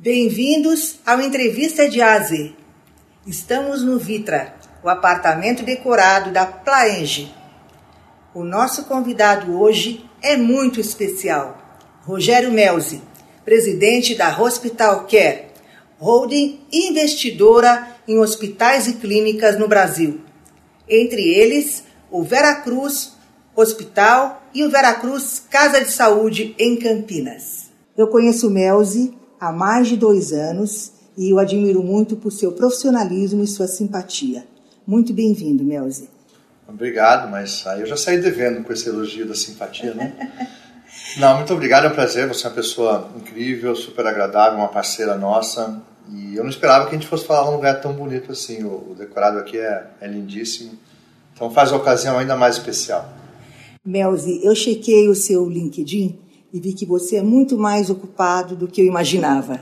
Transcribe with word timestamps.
Bem-vindos 0.00 1.00
ao 1.04 1.20
Entrevista 1.20 1.88
de 1.88 2.00
AZ. 2.00 2.52
Estamos 3.26 3.82
no 3.82 3.98
Vitra, 3.98 4.54
o 4.80 4.88
apartamento 4.88 5.64
decorado 5.64 6.30
da 6.30 6.46
Plaenge. 6.46 7.34
O 8.32 8.44
nosso 8.44 8.84
convidado 8.84 9.60
hoje 9.60 10.08
é 10.22 10.36
muito 10.36 10.78
especial. 10.78 11.58
Rogério 12.02 12.52
Melzi, 12.52 13.02
presidente 13.44 14.14
da 14.14 14.40
Hospital 14.40 15.04
Care, 15.10 15.46
holding 15.98 16.60
investidora 16.72 17.96
em 18.06 18.20
hospitais 18.20 18.86
e 18.86 18.92
clínicas 18.92 19.58
no 19.58 19.66
Brasil. 19.66 20.20
Entre 20.88 21.28
eles, 21.28 21.82
o 22.08 22.22
Veracruz 22.22 23.16
Hospital 23.52 24.44
e 24.54 24.62
o 24.62 24.70
Veracruz 24.70 25.42
Casa 25.50 25.80
de 25.80 25.90
Saúde 25.90 26.54
em 26.56 26.76
Campinas. 26.76 27.68
Eu 27.96 28.06
conheço 28.06 28.46
o 28.46 28.50
Melzi 28.52 29.18
há 29.40 29.52
mais 29.52 29.88
de 29.88 29.96
dois 29.96 30.32
anos 30.32 30.92
e 31.16 31.32
o 31.32 31.38
admiro 31.38 31.82
muito 31.82 32.16
por 32.16 32.30
seu 32.30 32.52
profissionalismo 32.52 33.42
e 33.42 33.46
sua 33.46 33.66
simpatia. 33.66 34.44
Muito 34.86 35.12
bem-vindo, 35.12 35.64
Melzi. 35.64 36.08
Obrigado, 36.66 37.30
mas 37.30 37.66
aí 37.66 37.80
eu 37.80 37.86
já 37.86 37.96
saí 37.96 38.20
devendo 38.20 38.62
com 38.62 38.72
esse 38.72 38.88
elogio 38.88 39.26
da 39.26 39.34
simpatia, 39.34 39.94
né? 39.94 40.14
Não, 41.16 41.36
muito 41.36 41.52
obrigado, 41.52 41.86
é 41.86 41.88
um 41.88 41.94
prazer. 41.94 42.28
Você 42.28 42.46
é 42.46 42.50
uma 42.50 42.54
pessoa 42.54 43.10
incrível, 43.16 43.74
super 43.74 44.06
agradável, 44.06 44.58
uma 44.58 44.68
parceira 44.68 45.16
nossa. 45.16 45.80
E 46.10 46.36
eu 46.36 46.42
não 46.42 46.50
esperava 46.50 46.84
que 46.86 46.94
a 46.94 46.98
gente 46.98 47.08
fosse 47.08 47.26
falar 47.26 47.46
num 47.46 47.56
lugar 47.56 47.80
tão 47.80 47.92
bonito 47.92 48.32
assim. 48.32 48.64
O, 48.64 48.94
decorado 48.96 49.38
aqui 49.38 49.58
é, 49.58 49.86
é 50.00 50.06
lindíssimo. 50.06 50.72
Então 51.34 51.50
faz 51.50 51.72
a 51.72 51.76
ocasião 51.76 52.18
ainda 52.18 52.36
mais 52.36 52.56
especial. 52.56 53.10
Melzi, 53.84 54.40
eu 54.44 54.54
chequei 54.54 55.08
o 55.08 55.14
seu 55.14 55.48
LinkedIn 55.48 56.18
e 56.52 56.60
vi 56.60 56.72
que 56.72 56.86
você 56.86 57.16
é 57.16 57.22
muito 57.22 57.58
mais 57.58 57.90
ocupado 57.90 58.56
do 58.56 58.68
que 58.68 58.80
eu 58.80 58.86
imaginava. 58.86 59.60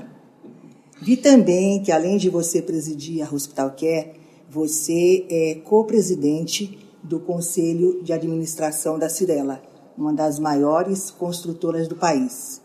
Vi 1.01 1.17
também 1.17 1.83
que, 1.83 1.93
além 1.93 2.17
de 2.17 2.31
você 2.31 2.63
presidir 2.63 3.23
a 3.23 3.33
Hospital 3.33 3.71
Care, 3.71 4.13
você 4.49 5.27
é 5.29 5.59
co-presidente 5.65 6.79
do 7.03 7.21
Conselho 7.21 8.03
de 8.03 8.13
Administração 8.13 8.99
da 8.99 9.09
Cirela, 9.09 9.61
uma 9.97 10.13
das 10.13 10.39
maiores 10.39 11.11
construtoras 11.11 11.87
do 11.89 11.97
país. 11.97 12.61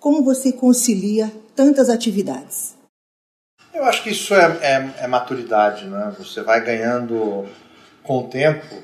Como 0.00 0.22
você 0.22 0.52
concilia 0.52 1.32
tantas 1.54 1.88
atividades? 1.88 2.74
Eu 3.72 3.84
acho 3.84 4.02
que 4.02 4.10
isso 4.10 4.34
é, 4.34 4.58
é, 4.62 5.04
é 5.04 5.06
maturidade, 5.06 5.86
né? 5.86 6.14
Você 6.18 6.42
vai 6.42 6.64
ganhando 6.64 7.46
com 8.02 8.18
o 8.18 8.28
tempo, 8.28 8.76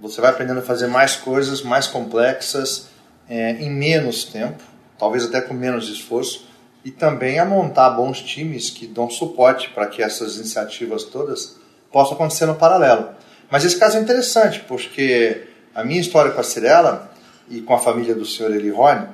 você 0.00 0.20
vai 0.20 0.30
aprendendo 0.30 0.58
a 0.58 0.62
fazer 0.62 0.86
mais 0.86 1.16
coisas 1.16 1.62
mais 1.62 1.86
complexas 1.86 2.93
é, 3.28 3.52
em 3.52 3.70
menos 3.70 4.24
tempo, 4.24 4.62
talvez 4.98 5.24
até 5.24 5.40
com 5.40 5.54
menos 5.54 5.88
esforço, 5.88 6.46
e 6.84 6.90
também 6.90 7.38
a 7.38 7.44
montar 7.44 7.90
bons 7.90 8.20
times 8.20 8.68
que 8.70 8.86
dão 8.86 9.08
suporte 9.08 9.70
para 9.70 9.86
que 9.86 10.02
essas 10.02 10.36
iniciativas 10.36 11.04
todas 11.04 11.58
possam 11.90 12.14
acontecer 12.14 12.46
no 12.46 12.54
paralelo. 12.54 13.08
Mas 13.50 13.64
esse 13.64 13.78
caso 13.78 13.96
é 13.96 14.00
interessante, 14.00 14.60
porque 14.60 15.44
a 15.74 15.82
minha 15.82 16.00
história 16.00 16.30
com 16.32 16.40
a 16.40 16.44
Cirela 16.44 17.10
e 17.48 17.60
com 17.60 17.74
a 17.74 17.78
família 17.78 18.14
do 18.14 18.26
senhor 18.26 18.54
Eli 18.54 18.70
Rony 18.70 19.06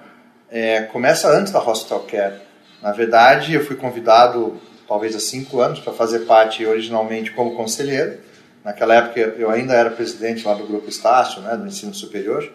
é, 0.51 0.83
começa 0.83 1.29
antes 1.31 1.53
da 1.53 1.63
Hospital 1.63 2.01
Care. 2.01 2.41
Na 2.83 2.93
verdade, 2.93 3.55
eu 3.55 3.65
fui 3.65 3.77
convidado 3.77 4.61
talvez 4.89 5.15
há 5.15 5.21
cinco 5.21 5.61
anos 5.61 5.79
para 5.79 5.93
fazer 5.93 6.21
parte 6.21 6.67
originalmente 6.67 7.31
como 7.31 7.55
conselheiro. 7.55 8.19
Naquela 8.65 8.95
época 8.95 9.21
eu 9.21 9.49
ainda 9.51 9.75
era 9.75 9.91
presidente 9.91 10.45
lá 10.45 10.55
do 10.55 10.67
Grupo 10.67 10.89
Estácio, 10.89 11.41
né, 11.43 11.57
do 11.57 11.67
ensino 11.67 11.95
superior. 11.95 12.51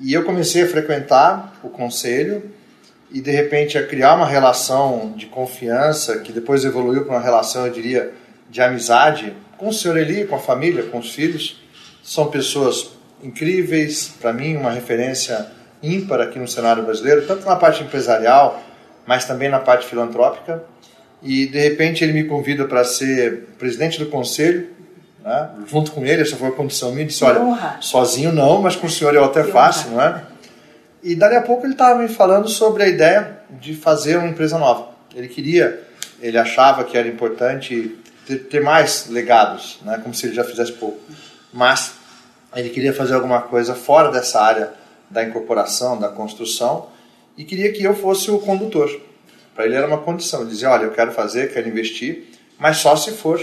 E 0.00 0.12
eu 0.12 0.24
comecei 0.24 0.62
a 0.62 0.68
frequentar 0.68 1.60
o 1.62 1.68
conselho 1.68 2.50
e 3.10 3.20
de 3.20 3.30
repente 3.30 3.76
a 3.76 3.86
criar 3.86 4.14
uma 4.14 4.26
relação 4.26 5.12
de 5.16 5.26
confiança 5.26 6.18
que 6.20 6.32
depois 6.32 6.64
evoluiu 6.64 7.04
para 7.04 7.16
uma 7.16 7.22
relação, 7.22 7.66
eu 7.66 7.72
diria, 7.72 8.12
de 8.48 8.60
amizade 8.60 9.34
com 9.58 9.68
o 9.68 9.72
senhor 9.72 9.96
Eli, 9.96 10.24
com 10.24 10.36
a 10.36 10.38
família, 10.38 10.82
com 10.84 10.98
os 10.98 11.14
filhos. 11.14 11.62
São 12.02 12.30
pessoas 12.30 12.90
incríveis, 13.22 14.08
para 14.20 14.32
mim, 14.32 14.56
uma 14.56 14.70
referência 14.70 15.46
ímpar 15.82 16.20
aqui 16.20 16.38
no 16.38 16.48
cenário 16.48 16.82
brasileiro, 16.82 17.26
tanto 17.26 17.46
na 17.46 17.56
parte 17.56 17.82
empresarial, 17.82 18.62
mas 19.06 19.24
também 19.24 19.48
na 19.48 19.60
parte 19.60 19.86
filantrópica. 19.86 20.64
E 21.22 21.46
de 21.46 21.58
repente 21.58 22.02
ele 22.02 22.12
me 22.12 22.24
convida 22.24 22.64
para 22.64 22.82
ser 22.82 23.44
presidente 23.58 23.98
do 23.98 24.06
conselho 24.06 24.68
né? 25.24 25.50
junto 25.66 25.92
com 25.92 26.04
ele, 26.04 26.22
essa 26.22 26.36
foi 26.36 26.48
a 26.48 26.52
condição 26.52 26.92
minha, 26.92 27.06
disse, 27.06 27.24
olha, 27.24 27.40
honra. 27.40 27.76
sozinho 27.80 28.32
não, 28.32 28.60
mas 28.60 28.76
com 28.76 28.86
o 28.86 28.90
senhor 28.90 29.14
eu 29.14 29.24
até 29.24 29.44
faço, 29.44 29.88
não 29.88 30.00
é? 30.00 30.22
E 31.02 31.14
dali 31.14 31.34
a 31.34 31.42
pouco 31.42 31.66
ele 31.66 31.72
estava 31.72 31.98
me 32.00 32.08
falando 32.08 32.48
sobre 32.48 32.84
a 32.84 32.88
ideia 32.88 33.38
de 33.50 33.74
fazer 33.74 34.16
uma 34.16 34.28
empresa 34.28 34.58
nova. 34.58 34.88
Ele 35.14 35.28
queria, 35.28 35.82
ele 36.20 36.38
achava 36.38 36.84
que 36.84 36.96
era 36.96 37.08
importante 37.08 37.98
ter, 38.26 38.38
ter 38.44 38.60
mais 38.60 39.08
legados, 39.08 39.80
né? 39.82 39.98
como 40.02 40.14
se 40.14 40.26
ele 40.26 40.34
já 40.34 40.44
fizesse 40.44 40.72
pouco. 40.72 41.00
Mas 41.52 41.94
ele 42.54 42.70
queria 42.70 42.92
fazer 42.92 43.14
alguma 43.14 43.40
coisa 43.40 43.74
fora 43.74 44.10
dessa 44.10 44.40
área 44.40 44.72
da 45.10 45.24
incorporação, 45.24 45.98
da 45.98 46.08
construção, 46.08 46.88
e 47.36 47.44
queria 47.44 47.72
que 47.72 47.82
eu 47.82 47.94
fosse 47.94 48.30
o 48.30 48.38
condutor. 48.38 48.88
Para 49.54 49.66
ele 49.66 49.74
era 49.74 49.86
uma 49.86 49.98
condição. 49.98 50.40
Ele 50.42 50.50
dizia, 50.50 50.70
olha, 50.70 50.84
eu 50.84 50.92
quero 50.92 51.12
fazer, 51.12 51.52
quero 51.52 51.68
investir, 51.68 52.28
mas 52.58 52.78
só 52.78 52.96
se 52.96 53.10
for 53.10 53.40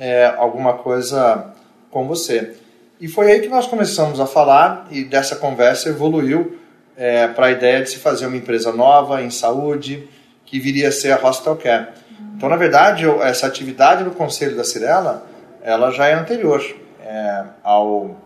é, 0.00 0.34
alguma 0.38 0.72
coisa 0.72 1.52
com 1.90 2.08
você. 2.08 2.56
E 2.98 3.06
foi 3.06 3.30
aí 3.30 3.40
que 3.40 3.48
nós 3.48 3.66
começamos 3.66 4.18
a 4.18 4.26
falar 4.26 4.88
e 4.90 5.04
dessa 5.04 5.36
conversa 5.36 5.90
evoluiu 5.90 6.58
é, 6.96 7.28
para 7.28 7.46
a 7.46 7.50
ideia 7.50 7.82
de 7.82 7.90
se 7.90 7.98
fazer 7.98 8.26
uma 8.26 8.36
empresa 8.36 8.72
nova 8.72 9.22
em 9.22 9.30
saúde, 9.30 10.08
que 10.46 10.58
viria 10.58 10.88
a 10.88 10.92
ser 10.92 11.12
a 11.12 11.16
Hostel 11.16 11.56
Care. 11.56 11.88
Então, 12.36 12.48
na 12.48 12.56
verdade, 12.56 13.04
essa 13.22 13.46
atividade 13.46 14.02
no 14.02 14.10
Conselho 14.12 14.56
da 14.56 14.64
Cirela, 14.64 15.26
ela 15.62 15.90
já 15.90 16.06
é 16.06 16.14
anterior 16.14 16.64
é, 17.04 17.44
ao, 17.62 18.16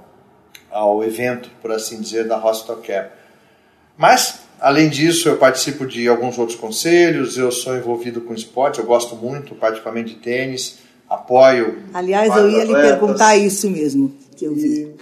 ao 0.71 1.03
evento, 1.03 1.51
por 1.61 1.73
assim 1.73 2.01
dizer, 2.01 2.27
da 2.29 2.37
Hostel 2.37 2.77
Care. 2.77 3.09
Mas, 3.97 4.43
além 4.61 4.89
disso, 4.89 5.29
eu 5.29 5.37
participo 5.37 5.87
de 5.87 6.09
alguns 6.09 6.39
outros 6.39 6.59
conselhos, 6.59 7.37
eu 7.37 7.51
sou 7.51 7.77
envolvido 7.77 8.21
com 8.21 8.33
esporte, 8.33 8.79
eu 8.79 8.87
gosto 8.87 9.17
muito, 9.17 9.55
particularmente 9.55 10.15
de 10.15 10.21
tênis, 10.21 10.84
apoio. 11.09 11.79
Aliás, 11.93 12.35
eu 12.37 12.51
ia 12.51 12.63
atletas. 12.63 12.83
lhe 12.83 12.89
perguntar 12.89 13.37
isso 13.37 13.71
mesmo, 13.71 14.15
que 14.37 14.45
eu 14.45 14.55
vi. 14.55 14.95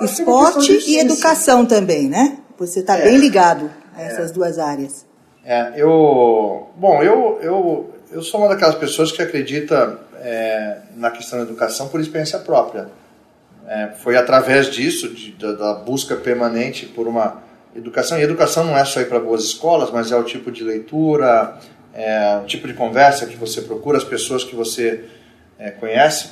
Eu 0.00 0.04
Esporte 0.04 0.72
e 0.86 0.98
educação 0.98 1.66
também, 1.66 2.08
né? 2.08 2.38
Você 2.58 2.80
está 2.80 2.98
é, 2.98 3.04
bem 3.04 3.18
ligado 3.18 3.70
a 3.96 4.02
essas 4.02 4.30
é. 4.30 4.34
duas 4.34 4.58
áreas. 4.58 5.06
É, 5.44 5.72
eu, 5.76 6.68
bom, 6.76 7.02
eu, 7.02 7.38
eu, 7.40 7.90
eu 8.12 8.22
sou 8.22 8.40
uma 8.40 8.48
daquelas 8.48 8.74
pessoas 8.74 9.10
que 9.10 9.22
acredita 9.22 9.98
é, 10.20 10.78
na 10.96 11.10
questão 11.10 11.38
da 11.38 11.44
educação 11.44 11.88
por 11.88 12.00
experiência 12.00 12.38
própria. 12.38 12.88
É, 13.66 13.88
foi 13.98 14.16
através 14.16 14.70
disso, 14.70 15.08
de, 15.08 15.32
da, 15.32 15.52
da, 15.52 15.74
busca 15.74 16.16
permanente 16.16 16.86
por 16.86 17.06
uma 17.06 17.42
educação. 17.74 18.18
E 18.18 18.22
educação 18.22 18.64
não 18.64 18.76
é 18.76 18.84
só 18.84 19.00
ir 19.00 19.08
para 19.08 19.20
boas 19.20 19.44
escolas, 19.44 19.90
mas 19.90 20.10
é 20.10 20.16
o 20.16 20.22
tipo 20.22 20.50
de 20.50 20.64
leitura, 20.64 21.58
é, 21.94 22.40
o 22.42 22.46
tipo 22.46 22.66
de 22.66 22.74
conversa 22.74 23.26
que 23.26 23.36
você 23.36 23.62
procura, 23.62 23.98
as 23.98 24.04
pessoas 24.04 24.42
que 24.42 24.54
você 24.54 25.04
é, 25.58 25.70
conhece, 25.70 26.28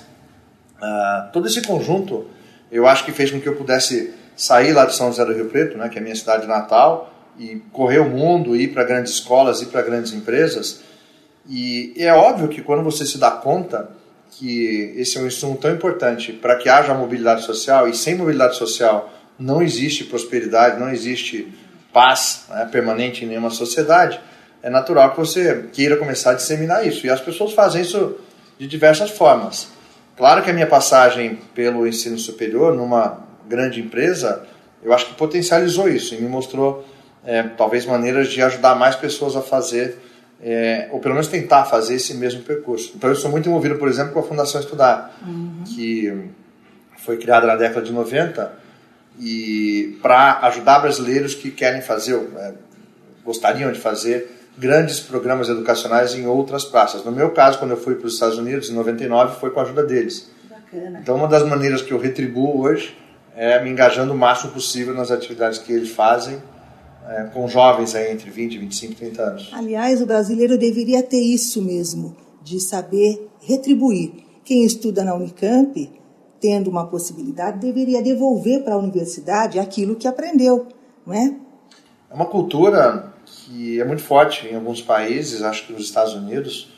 uh, 0.77 1.31
todo 1.33 1.47
esse 1.47 1.63
conjunto 1.63 2.29
eu 2.71 2.87
acho 2.87 3.05
que 3.05 3.13
fez 3.13 3.31
com 3.31 3.41
que 3.41 3.49
eu 3.49 3.57
pudesse 3.57 4.13
sair 4.37 4.73
lá 4.73 4.85
de 4.85 4.95
São 4.95 5.09
José 5.09 5.25
do 5.25 5.33
Rio 5.33 5.47
Preto, 5.47 5.79
né, 5.79 5.89
que 5.89 5.99
é 5.99 6.01
a 6.01 6.03
minha 6.03 6.15
cidade 6.15 6.47
natal, 6.47 7.13
e 7.39 7.57
correr 7.73 7.99
o 7.99 8.09
mundo, 8.09 8.57
ir 8.57 8.69
para 8.69 8.85
grandes 8.85 9.13
escolas, 9.13 9.61
ir 9.63 9.67
para 9.67 9.83
grandes 9.83 10.13
empresas. 10.13 10.81
E 11.49 11.95
é 11.97 12.13
óbvio 12.13 12.49
que 12.49 12.63
quando 12.63 12.83
você 12.83 13.07
se 13.07 13.19
dá 13.19 13.31
conta 13.31 13.91
que 14.31 14.95
esse 14.97 15.17
é 15.17 15.21
um 15.21 15.27
insumo 15.27 15.57
tão 15.57 15.73
importante 15.73 16.33
para 16.33 16.57
que 16.57 16.69
haja 16.69 16.93
mobilidade 16.93 17.45
social, 17.45 17.89
e 17.89 17.95
sem 17.95 18.15
mobilidade 18.15 18.57
social 18.57 19.11
não 19.39 19.63
existe 19.63 20.05
prosperidade, 20.05 20.81
não 20.81 20.91
existe 20.91 21.53
paz 21.93 22.45
né, 22.49 22.69
permanente 22.71 23.25
em 23.25 23.29
nenhuma 23.29 23.51
sociedade, 23.51 24.21
é 24.63 24.69
natural 24.69 25.13
que 25.13 25.19
você 25.19 25.67
queira 25.73 25.97
começar 25.97 26.33
a 26.33 26.35
disseminar 26.35 26.87
isso. 26.87 27.07
E 27.07 27.11
as 27.11 27.21
pessoas 27.21 27.53
fazem 27.53 27.83
isso 27.83 28.17
de 28.59 28.67
diversas 28.67 29.11
formas. 29.11 29.69
Claro 30.17 30.43
que 30.43 30.51
a 30.51 30.53
minha 30.53 30.67
passagem 30.67 31.39
pelo 31.55 31.87
ensino 31.87 32.19
superior 32.19 32.75
numa 32.75 33.21
grande 33.47 33.81
empresa, 33.81 34.47
eu 34.83 34.93
acho 34.93 35.07
que 35.07 35.15
potencializou 35.15 35.89
isso 35.89 36.15
e 36.15 36.21
me 36.21 36.29
mostrou 36.29 36.87
é, 37.25 37.43
talvez 37.43 37.85
maneiras 37.85 38.29
de 38.29 38.41
ajudar 38.41 38.75
mais 38.75 38.97
pessoas 38.97 39.37
a 39.37 39.43
fazer, 39.43 39.99
é, 40.43 40.89
ou 40.91 41.01
pelo 41.01 41.15
menos 41.15 41.29
tentar 41.29 41.65
fazer 41.65 41.97
esse 41.97 42.15
mesmo 42.15 42.43
percurso. 42.43 42.93
Então 42.95 43.11
eu 43.11 43.17
sou 43.17 43.31
muito 43.31 43.49
envolvido, 43.49 43.77
por 43.77 43.89
exemplo, 43.89 44.13
com 44.13 44.21
a 44.21 44.23
Fundação 44.23 44.61
Estudar, 44.61 45.15
uhum. 45.27 45.65
que 45.67 46.31
foi 47.05 47.19
criada 47.19 47.47
na 47.47 47.57
década 47.57 47.83
de 47.83 47.93
90 47.93 48.67
e 49.19 49.99
para 50.03 50.41
ajudar 50.47 50.81
brasileiros 50.81 51.35
que 51.35 51.51
querem 51.51 51.83
fazer, 51.83 52.15
é, 52.37 52.53
gostariam 53.25 53.73
de 53.73 53.79
fazer 53.79 54.46
grandes 54.59 55.01
programas 55.01 55.49
educacionais 55.49 56.15
em 56.15 56.27
outras 56.27 56.65
praças. 56.65 57.05
No 57.05 57.13
meu 57.13 57.31
caso, 57.31 57.59
quando 57.59 57.73
eu 57.73 57.77
fui 57.77 57.95
para 57.95 58.07
os 58.07 58.15
Estados 58.15 58.39
Unidos, 58.39 58.71
em 58.71 58.75
99, 58.75 59.39
foi 59.39 59.51
com 59.51 59.61
a 59.61 59.63
ajuda 59.63 59.83
deles. 59.83 60.31
Bacana. 60.49 60.99
Então, 61.01 61.17
uma 61.17 61.29
das 61.29 61.47
maneiras 61.47 61.83
que 61.83 61.93
eu 61.93 61.99
retribuo 61.99 62.63
hoje 62.63 62.97
é 63.35 63.63
me 63.63 63.71
engajando 63.71 64.15
o 64.15 64.17
máximo 64.17 64.53
possível 64.53 64.95
nas 64.95 65.11
atividades 65.11 65.59
que 65.59 65.73
eles 65.73 65.91
fazem, 65.91 66.39
é, 67.07 67.25
com 67.25 67.47
jovens 67.47 67.95
aí 67.95 68.11
entre 68.11 68.31
20, 68.31 68.59
25, 68.59 68.95
30 68.95 69.23
anos. 69.23 69.51
Aliás, 69.53 70.01
o 70.01 70.07
brasileiro 70.07 70.57
deveria 70.57 71.03
ter 71.03 71.21
isso 71.21 71.63
mesmo, 71.63 72.17
de 72.43 72.59
saber 72.59 73.29
retribuir. 73.41 74.25
Quem 74.43 74.65
estuda 74.65 75.05
na 75.05 75.15
Unicamp, 75.15 75.91
tendo 76.41 76.71
uma 76.71 76.87
possibilidade, 76.87 77.59
deveria 77.59 78.03
devolver 78.03 78.63
para 78.63 78.75
a 78.75 78.79
universidade 78.79 79.59
aquilo 79.59 79.97
que 79.97 80.09
aprendeu, 80.09 80.67
não 81.07 81.15
é? 81.15 81.35
É 82.11 82.15
uma 82.15 82.27
cultura 82.27 83.13
que 83.27 83.81
é 83.81 83.85
muito 83.85 84.03
forte 84.03 84.47
em 84.47 84.55
alguns 84.55 84.81
países, 84.81 85.43
acho 85.43 85.67
que 85.67 85.73
nos 85.73 85.83
Estados 85.83 86.15
Unidos, 86.15 86.73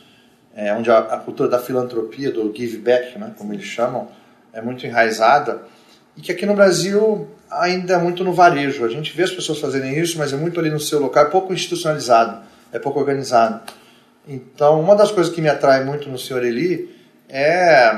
é, 0.56 0.72
onde 0.74 0.90
a, 0.90 0.98
a, 0.98 1.18
cultura 1.18 1.48
da 1.48 1.58
filantropia, 1.58 2.32
do 2.32 2.52
give 2.54 2.78
back, 2.78 3.18
né, 3.18 3.32
como 3.36 3.52
eles 3.52 3.66
chamam, 3.66 4.08
é 4.52 4.60
muito 4.60 4.84
enraizada, 4.86 5.62
e 6.16 6.20
que 6.20 6.32
aqui 6.32 6.46
no 6.46 6.54
Brasil 6.54 7.28
ainda 7.50 7.94
é 7.94 7.98
muito 7.98 8.24
no 8.24 8.32
varejo. 8.32 8.84
A 8.84 8.88
gente 8.88 9.14
vê 9.16 9.22
as 9.22 9.30
pessoas 9.30 9.60
fazerem 9.60 9.96
isso, 9.98 10.18
mas 10.18 10.32
é 10.32 10.36
muito 10.36 10.58
ali 10.58 10.70
no 10.70 10.80
seu 10.80 10.98
local, 10.98 11.26
é 11.26 11.30
pouco 11.30 11.52
institucionalizado, 11.52 12.42
é 12.72 12.78
pouco 12.78 12.98
organizado. 12.98 13.60
Então, 14.26 14.80
uma 14.80 14.96
das 14.96 15.12
coisas 15.12 15.32
que 15.32 15.40
me 15.40 15.48
atrai 15.48 15.84
muito 15.84 16.08
no 16.08 16.18
senhor 16.18 16.44
Eli 16.44 16.94
é 17.28 17.92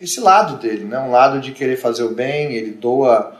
esse 0.00 0.20
lado 0.20 0.58
dele, 0.58 0.84
né? 0.84 0.98
um 0.98 1.10
lado 1.10 1.40
de 1.40 1.52
querer 1.52 1.76
fazer 1.76 2.02
o 2.02 2.14
bem, 2.14 2.52
ele 2.54 2.72
doa, 2.72 3.36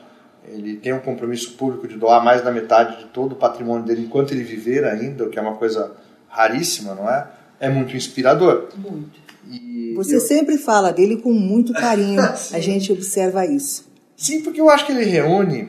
ele 0.49 0.77
tem 0.77 0.93
um 0.93 1.01
compromisso 1.01 1.53
público 1.53 1.89
de 1.89 1.97
doar 1.97 2.25
mais 2.25 2.43
da 2.43 2.51
metade 2.51 2.99
de 2.99 3.05
todo 3.07 3.33
o 3.33 3.37
patrimônio 3.37 3.85
dele 3.85 4.03
enquanto 4.03 4.33
ele 4.33 4.45
viver 4.45 4.85
ainda, 4.85 5.25
o 5.25 5.31
que 5.31 5.39
é 5.39 5.43
uma 5.43 5.57
coisa 5.57 5.93
raríssima, 6.29 6.95
não 6.95 7.09
é? 7.09 7.27
É 7.59 7.69
muito 7.69 7.97
inspirador. 7.97 8.69
Muito. 8.77 9.19
E 9.51 9.95
Você 9.97 10.17
eu... 10.17 10.21
sempre 10.21 10.59
fala 10.59 10.93
dele 10.93 11.17
com 11.17 11.33
muito 11.33 11.73
carinho, 11.73 12.21
a 12.53 12.61
gente 12.61 12.93
observa 12.93 13.47
isso. 13.47 13.87
Sim, 14.17 14.43
porque 14.43 14.61
eu 14.61 14.71
acho 14.71 14.87
que 14.87 14.93
ele 14.93 15.05
reúne 15.05 15.69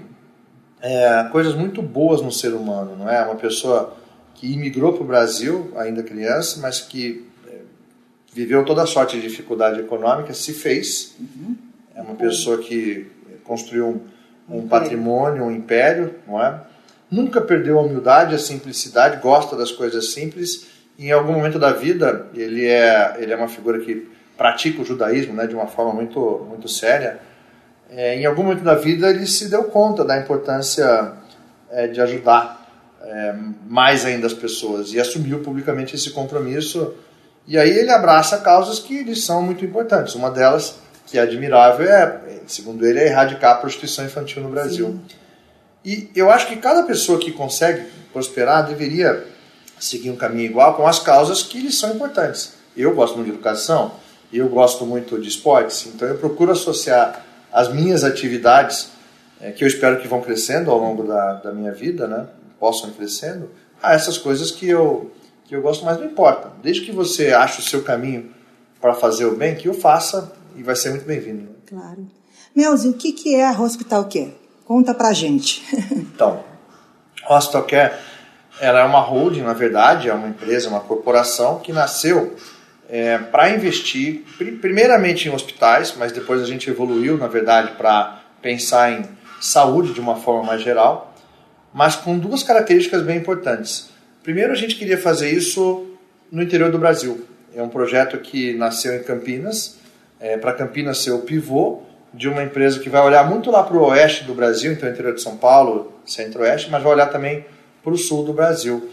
é, 0.82 1.28
coisas 1.32 1.56
muito 1.56 1.82
boas 1.82 2.22
no 2.22 2.32
ser 2.32 2.54
humano, 2.54 2.96
não 2.96 3.10
é? 3.10 3.24
Uma 3.24 3.36
pessoa 3.36 3.96
que 4.36 4.52
imigrou 4.52 4.94
para 4.94 5.04
o 5.04 5.08
Brasil, 5.08 5.72
ainda 5.76 6.04
criança, 6.04 6.60
mas 6.62 6.80
que 6.80 7.26
é, 7.48 7.58
viveu 8.34 8.64
toda 8.64 8.84
a 8.84 8.86
sorte 8.86 9.20
de 9.20 9.28
dificuldade 9.28 9.80
econômica, 9.80 10.34
se 10.34 10.54
fez. 10.54 11.16
Uhum. 11.20 11.56
É 11.96 12.02
uma 12.02 12.16
pessoa 12.16 12.60
que 12.60 13.08
construiu 13.44 13.88
um, 13.88 14.17
um 14.50 14.68
patrimônio, 14.68 15.44
um 15.44 15.52
império, 15.52 16.16
não 16.28 16.42
é? 16.42 16.62
Nunca 17.10 17.40
perdeu 17.40 17.80
a 17.80 17.82
humildade, 17.82 18.36
a 18.36 18.40
simplicidade, 18.40 19.22
gosta 19.22 19.56
das 19.56 19.72
coisas 19.72 20.12
simples. 20.12 20.68
Em 21.00 21.12
algum 21.12 21.34
momento 21.34 21.58
da 21.58 21.72
vida, 21.72 22.28
ele 22.34 22.66
é, 22.66 23.16
ele 23.18 23.32
é 23.32 23.36
uma 23.36 23.48
figura 23.48 23.80
que 23.80 24.10
pratica 24.38 24.82
o 24.82 24.86
judaísmo 24.86 25.34
né, 25.34 25.48
de 25.48 25.56
uma 25.56 25.68
forma 25.68 25.94
muito, 25.94 26.46
muito 26.50 26.68
séria 26.68 27.20
é, 27.90 28.16
em 28.16 28.26
algum 28.26 28.44
momento 28.44 28.64
da 28.64 28.76
vida 28.76 29.10
ele 29.10 29.26
se 29.26 29.50
deu 29.50 29.64
conta 29.66 30.04
da 30.04 30.18
importância 30.18 31.14
é, 31.72 31.88
de 31.88 32.02
ajudar 32.02 32.68
é, 33.02 33.36
mais 33.68 34.06
ainda 34.06 34.28
as 34.28 34.34
pessoas 34.34 34.92
e 34.92 35.00
assumiu 35.00 35.40
publicamente 35.40 35.96
esse 35.96 36.12
compromisso. 36.12 36.94
E 37.48 37.58
aí 37.58 37.70
ele 37.70 37.92
abraça 37.92 38.40
causas 38.40 38.80
que 38.80 39.04
lhe 39.04 39.16
são 39.16 39.42
muito 39.42 39.64
importantes. 39.64 40.16
Uma 40.16 40.30
delas, 40.30 40.80
que 41.08 41.18
é 41.18 41.22
admirável, 41.22 41.90
é, 41.90 42.20
segundo 42.46 42.86
ele, 42.86 43.00
é 43.00 43.08
erradicar 43.08 43.56
a 43.56 43.60
prostituição 43.60 44.06
infantil 44.06 44.44
no 44.44 44.50
Brasil. 44.50 44.88
Sim. 44.88 45.02
E 45.84 46.12
eu 46.14 46.30
acho 46.30 46.48
que 46.48 46.58
cada 46.58 46.84
pessoa 46.84 47.18
que 47.18 47.32
consegue 47.32 47.88
prosperar 48.12 48.68
deveria 48.68 49.26
seguir 49.80 50.12
um 50.12 50.18
caminho 50.18 50.50
igual 50.50 50.76
com 50.76 50.86
as 50.86 51.00
causas 51.00 51.42
que 51.42 51.60
lhe 51.60 51.72
são 51.72 51.94
importantes. 51.94 52.54
Eu 52.76 52.94
gosto 52.94 53.16
muito 53.16 53.28
de 53.28 53.34
educação, 53.34 53.94
eu 54.32 54.50
gosto 54.50 54.86
muito 54.86 55.20
de 55.20 55.30
esportes, 55.30 55.88
então 55.88 56.08
eu 56.08 56.18
procuro 56.18 56.52
associar 56.52 57.26
as 57.52 57.74
minhas 57.74 58.04
atividades, 58.04 58.90
é, 59.40 59.52
que 59.52 59.64
eu 59.64 59.68
espero 59.68 60.02
que 60.02 60.08
vão 60.08 60.22
crescendo 60.22 60.70
ao 60.70 60.78
longo 60.78 61.04
da, 61.04 61.34
da 61.36 61.52
minha 61.54 61.72
vida, 61.72 62.06
né? 62.06 62.28
possam 62.60 62.90
ir 62.90 62.94
crescendo, 62.94 63.50
a 63.82 63.94
essas 63.94 64.18
coisas 64.18 64.52
que 64.52 64.68
eu, 64.68 65.12
que 65.46 65.56
eu 65.56 65.62
gosto 65.62 65.86
mais, 65.86 65.98
não 66.00 66.06
importa. 66.06 66.52
Desde 66.62 66.82
que 66.82 66.92
você 66.92 67.32
ache 67.32 67.60
o 67.60 67.64
seu 67.64 67.84
caminho 67.84 68.32
para 68.82 68.94
fazer 68.94 69.26
o 69.26 69.36
bem, 69.36 69.56
que 69.56 69.70
o 69.70 69.74
faça 69.74 70.34
e 70.58 70.64
vai 70.64 70.76
ser 70.76 70.90
muito 70.90 71.06
bem-vindo. 71.06 71.48
Claro. 71.66 72.08
Melzi, 72.56 72.90
o 72.90 72.94
que, 72.94 73.12
que 73.12 73.36
é 73.36 73.48
a 73.48 73.52
Hospital 73.52 74.06
Care? 74.06 74.34
Conta 74.66 74.94
pra 74.94 75.14
gente. 75.14 75.64
então, 75.94 76.44
a 77.26 77.38
Hospital 77.38 77.64
Care 77.64 77.94
ela 78.60 78.80
é 78.80 78.84
uma 78.84 79.00
holding, 79.00 79.42
na 79.42 79.54
verdade, 79.54 80.10
é 80.10 80.14
uma 80.14 80.28
empresa, 80.28 80.70
uma 80.70 80.80
corporação 80.80 81.60
que 81.60 81.72
nasceu 81.72 82.36
é, 82.90 83.18
para 83.18 83.50
investir, 83.50 84.24
primeiramente 84.62 85.28
em 85.28 85.32
hospitais, 85.32 85.94
mas 85.98 86.12
depois 86.12 86.42
a 86.42 86.46
gente 86.46 86.70
evoluiu, 86.70 87.18
na 87.18 87.28
verdade, 87.28 87.74
para 87.78 88.24
pensar 88.42 88.92
em 88.92 89.06
saúde 89.40 89.94
de 89.94 90.00
uma 90.00 90.16
forma 90.16 90.44
mais 90.44 90.62
geral, 90.62 91.14
mas 91.74 91.96
com 91.96 92.18
duas 92.18 92.44
características 92.44 93.04
bem 93.04 93.18
importantes. 93.18 93.90
Primeiro, 94.24 94.52
a 94.52 94.56
gente 94.56 94.76
queria 94.76 94.98
fazer 94.98 95.30
isso 95.30 95.86
no 96.32 96.42
interior 96.42 96.72
do 96.72 96.80
Brasil. 96.80 97.26
É 97.54 97.62
um 97.62 97.70
projeto 97.70 98.18
que 98.18 98.54
nasceu 98.54 98.96
em 98.96 99.04
Campinas, 99.04 99.78
é, 100.20 100.38
para 100.38 100.54
Campinas 100.54 101.00
ser 101.00 101.12
o 101.12 101.20
pivô 101.20 101.82
de 102.14 102.28
uma 102.28 102.44
empresa 102.44 102.80
que 102.80 102.90
vai 102.90 103.02
olhar 103.02 103.28
muito 103.30 103.52
lá 103.52 103.64
para 103.64 103.78
o 103.78 103.86
oeste 103.86 104.24
do 104.24 104.34
Brasil, 104.34 104.72
então 104.72 104.90
interior 104.90 105.14
de 105.14 105.22
São 105.22 105.38
Paulo, 105.38 105.94
centro-oeste, 106.06 106.70
mas 106.72 106.82
vai 106.82 106.94
olhar 106.94 107.08
também 107.08 107.46
para 107.84 107.94
o 107.94 107.98
sul 107.98 108.24
do 108.24 108.34
Brasil. 108.34 108.90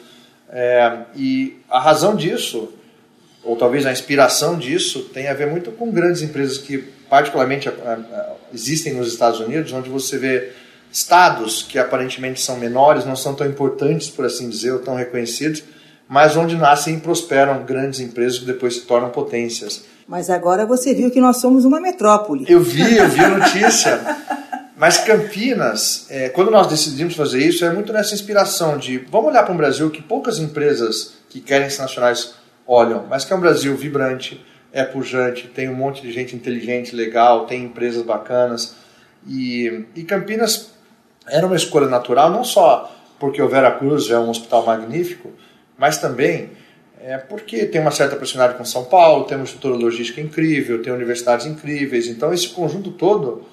É, 0.50 0.98
e 1.16 1.58
a 1.70 1.80
razão 1.80 2.14
disso 2.14 2.72
ou 3.44 3.56
talvez 3.56 3.84
a 3.84 3.92
inspiração 3.92 4.58
disso 4.58 5.10
tenha 5.12 5.30
a 5.30 5.34
ver 5.34 5.46
muito 5.46 5.70
com 5.70 5.90
grandes 5.90 6.22
empresas 6.22 6.56
que, 6.56 6.78
particularmente, 7.10 7.70
existem 8.52 8.94
nos 8.94 9.08
Estados 9.08 9.38
Unidos, 9.38 9.70
onde 9.72 9.90
você 9.90 10.16
vê 10.16 10.50
estados 10.90 11.62
que 11.62 11.78
aparentemente 11.78 12.40
são 12.40 12.56
menores, 12.56 13.04
não 13.04 13.14
são 13.14 13.34
tão 13.34 13.46
importantes, 13.46 14.08
por 14.08 14.24
assim 14.24 14.48
dizer, 14.48 14.72
ou 14.72 14.78
tão 14.78 14.94
reconhecidos, 14.94 15.62
mas 16.08 16.36
onde 16.36 16.56
nascem 16.56 16.96
e 16.96 17.00
prosperam 17.00 17.64
grandes 17.64 18.00
empresas 18.00 18.38
que 18.38 18.46
depois 18.46 18.74
se 18.76 18.80
tornam 18.82 19.10
potências. 19.10 19.84
Mas 20.06 20.28
agora 20.28 20.66
você 20.66 20.94
viu 20.94 21.10
que 21.10 21.20
nós 21.20 21.38
somos 21.38 21.64
uma 21.64 21.80
metrópole. 21.80 22.44
Eu 22.48 22.62
vi, 22.62 22.96
eu 22.96 23.08
vi 23.08 23.20
a 23.20 23.28
notícia. 23.28 24.00
Mas 24.76 24.98
Campinas, 24.98 26.06
é, 26.10 26.28
quando 26.28 26.50
nós 26.50 26.66
decidimos 26.66 27.14
fazer 27.14 27.38
isso, 27.38 27.64
é 27.64 27.72
muito 27.72 27.92
nessa 27.92 28.14
inspiração 28.14 28.76
de 28.76 28.98
vamos 28.98 29.30
olhar 29.30 29.44
para 29.44 29.54
um 29.54 29.56
Brasil 29.56 29.90
que 29.90 30.02
poucas 30.02 30.38
empresas 30.38 31.14
que 31.28 31.40
querem 31.40 31.70
ser 31.70 31.82
nacionais 31.82 32.34
olham, 32.66 33.06
mas 33.08 33.24
que 33.24 33.32
é 33.32 33.36
um 33.36 33.40
Brasil 33.40 33.76
vibrante, 33.76 34.44
é 34.72 34.82
pujante, 34.82 35.46
tem 35.46 35.68
um 35.68 35.74
monte 35.74 36.02
de 36.02 36.12
gente 36.12 36.34
inteligente, 36.34 36.94
legal, 36.94 37.46
tem 37.46 37.64
empresas 37.64 38.02
bacanas. 38.02 38.74
E, 39.26 39.86
e 39.94 40.02
Campinas 40.02 40.72
era 41.26 41.46
uma 41.46 41.56
escolha 41.56 41.86
natural, 41.86 42.30
não 42.30 42.44
só 42.44 42.92
porque 43.18 43.40
o 43.40 43.48
Vera 43.48 43.70
Cruz 43.70 44.10
é 44.10 44.18
um 44.18 44.28
hospital 44.28 44.66
magnífico, 44.66 45.30
mas 45.78 45.98
também 45.98 46.50
é 47.06 47.18
porque 47.18 47.66
tem 47.66 47.82
uma 47.82 47.90
certa 47.90 48.16
proximidade 48.16 48.56
com 48.56 48.64
São 48.64 48.84
Paulo, 48.84 49.24
tem 49.24 49.36
uma 49.36 49.44
estrutura 49.44 49.74
logística 49.74 50.22
incrível, 50.22 50.82
tem 50.82 50.90
universidades 50.90 51.44
incríveis. 51.44 52.06
Então, 52.06 52.32
esse 52.32 52.48
conjunto 52.48 52.90
todo 52.92 53.44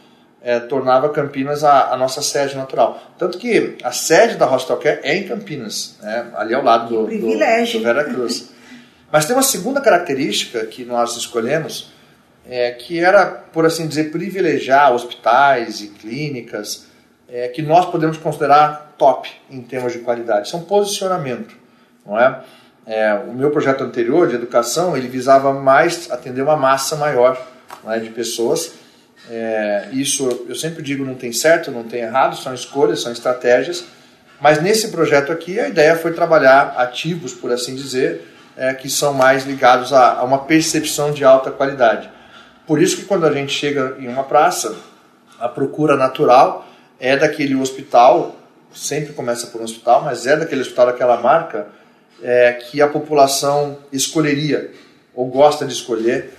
é, 0.41 0.58
tornava 0.58 1.10
Campinas 1.10 1.62
a, 1.62 1.93
a, 1.93 1.98
nossa 1.98 2.22
sede 2.22 2.55
natural. 2.55 2.98
Tanto 3.17 3.38
que 3.38 3.75
a 3.84 3.91
sede 3.91 4.38
da 4.38 4.46
Hostel 4.46 4.77
Care 4.77 5.01
é 5.03 5.17
em 5.17 5.27
Campinas, 5.27 5.98
né, 6.01 6.27
ali 6.36 6.53
ao 6.53 6.63
lado 6.63 6.88
do, 6.88 7.08
do, 7.08 7.27
do 7.27 7.84
Vera 7.84 8.05
Cruz. 8.05 8.51
Mas 9.12 9.25
tem 9.25 9.36
uma 9.36 9.43
segunda 9.43 9.81
característica 9.81 10.65
que 10.65 10.86
nós 10.86 11.17
escolhemos, 11.17 11.91
é, 12.50 12.72
que 12.72 13.00
era, 13.00 13.25
por 13.25 13.65
assim 13.65 13.86
dizer, 13.86 14.12
privilegiar 14.12 14.93
hospitais 14.93 15.81
e 15.81 15.88
clínicas 15.89 16.88
é, 17.27 17.50
que 17.50 17.62
nós 17.62 17.86
podemos 17.91 18.17
considerar 18.17 18.96
top 18.98 19.29
em 19.50 19.62
termos 19.62 19.91
de 19.91 20.00
qualidade. 20.00 20.48
Isso 20.48 20.55
é 20.55 20.60
um 20.60 20.63
posicionamento, 20.63 21.53
não 22.05 22.17
é? 22.17 22.41
É? 22.86 23.14
o 23.14 23.34
meu 23.34 23.52
projeto 23.52 23.84
anterior 23.84 24.28
de 24.28 24.36
educação 24.36 24.98
ele 24.98 25.08
visava 25.08 25.54
mais 25.54 26.10
atender 26.12 26.42
uma 26.42 26.58
massa 26.58 26.96
maior 26.96 27.40
é, 27.88 28.00
de 28.00 28.10
pessoas. 28.10 28.74
É, 29.30 29.88
isso 29.92 30.46
eu 30.48 30.56
sempre 30.56 30.82
digo 30.82 31.06
não 31.06 31.16
tem 31.16 31.32
certo, 31.32 31.72
não 31.72 31.84
tem 31.84 32.02
errado, 32.02 32.36
são 32.36 32.54
escolhas, 32.54 33.02
são 33.02 33.12
estratégias. 33.12 33.86
Mas 34.40 34.62
nesse 34.62 34.90
projeto 34.90 35.32
aqui 35.32 35.60
a 35.60 35.68
ideia 35.68 35.96
foi 35.96 36.14
trabalhar 36.14 36.74
ativos, 36.78 37.34
por 37.34 37.52
assim 37.52 37.76
dizer, 37.76 38.28
é, 38.58 38.74
que 38.74 38.90
são 38.90 39.14
mais 39.14 39.46
ligados 39.46 39.94
a, 39.94 40.20
a, 40.20 40.24
uma 40.24 40.40
percepção 40.40 41.12
de 41.12 41.24
alta 41.24 41.52
qualidade. 41.52 42.10
Por 42.66 42.82
isso 42.82 42.98
que 42.98 43.06
quando 43.06 43.26
a 43.26 43.32
gente 43.32 43.54
chega 43.54 43.96
em 44.00 44.08
uma 44.08 44.24
praça, 44.24 44.76
a 45.40 45.48
procura 45.48 45.96
natural 45.96 46.68
é 47.00 47.16
daquele 47.16 47.56
hospital, 47.56 48.36
sempre 48.74 49.14
começa 49.14 49.48
por 49.48 49.62
um 49.62 49.64
hospital, 49.64 50.04
mas 50.04 50.26
é 50.26 50.36
daquele 50.36 50.62
hospital, 50.62 50.88
daquela 50.88 51.18
marca, 51.18 51.68
é, 52.22 52.54
que 52.54 52.82
a 52.82 52.88
população 52.88 53.78
escolheria 53.92 54.72
ou 55.13 55.28
gosta 55.28 55.66
de 55.66 55.74
escolher 55.74 56.34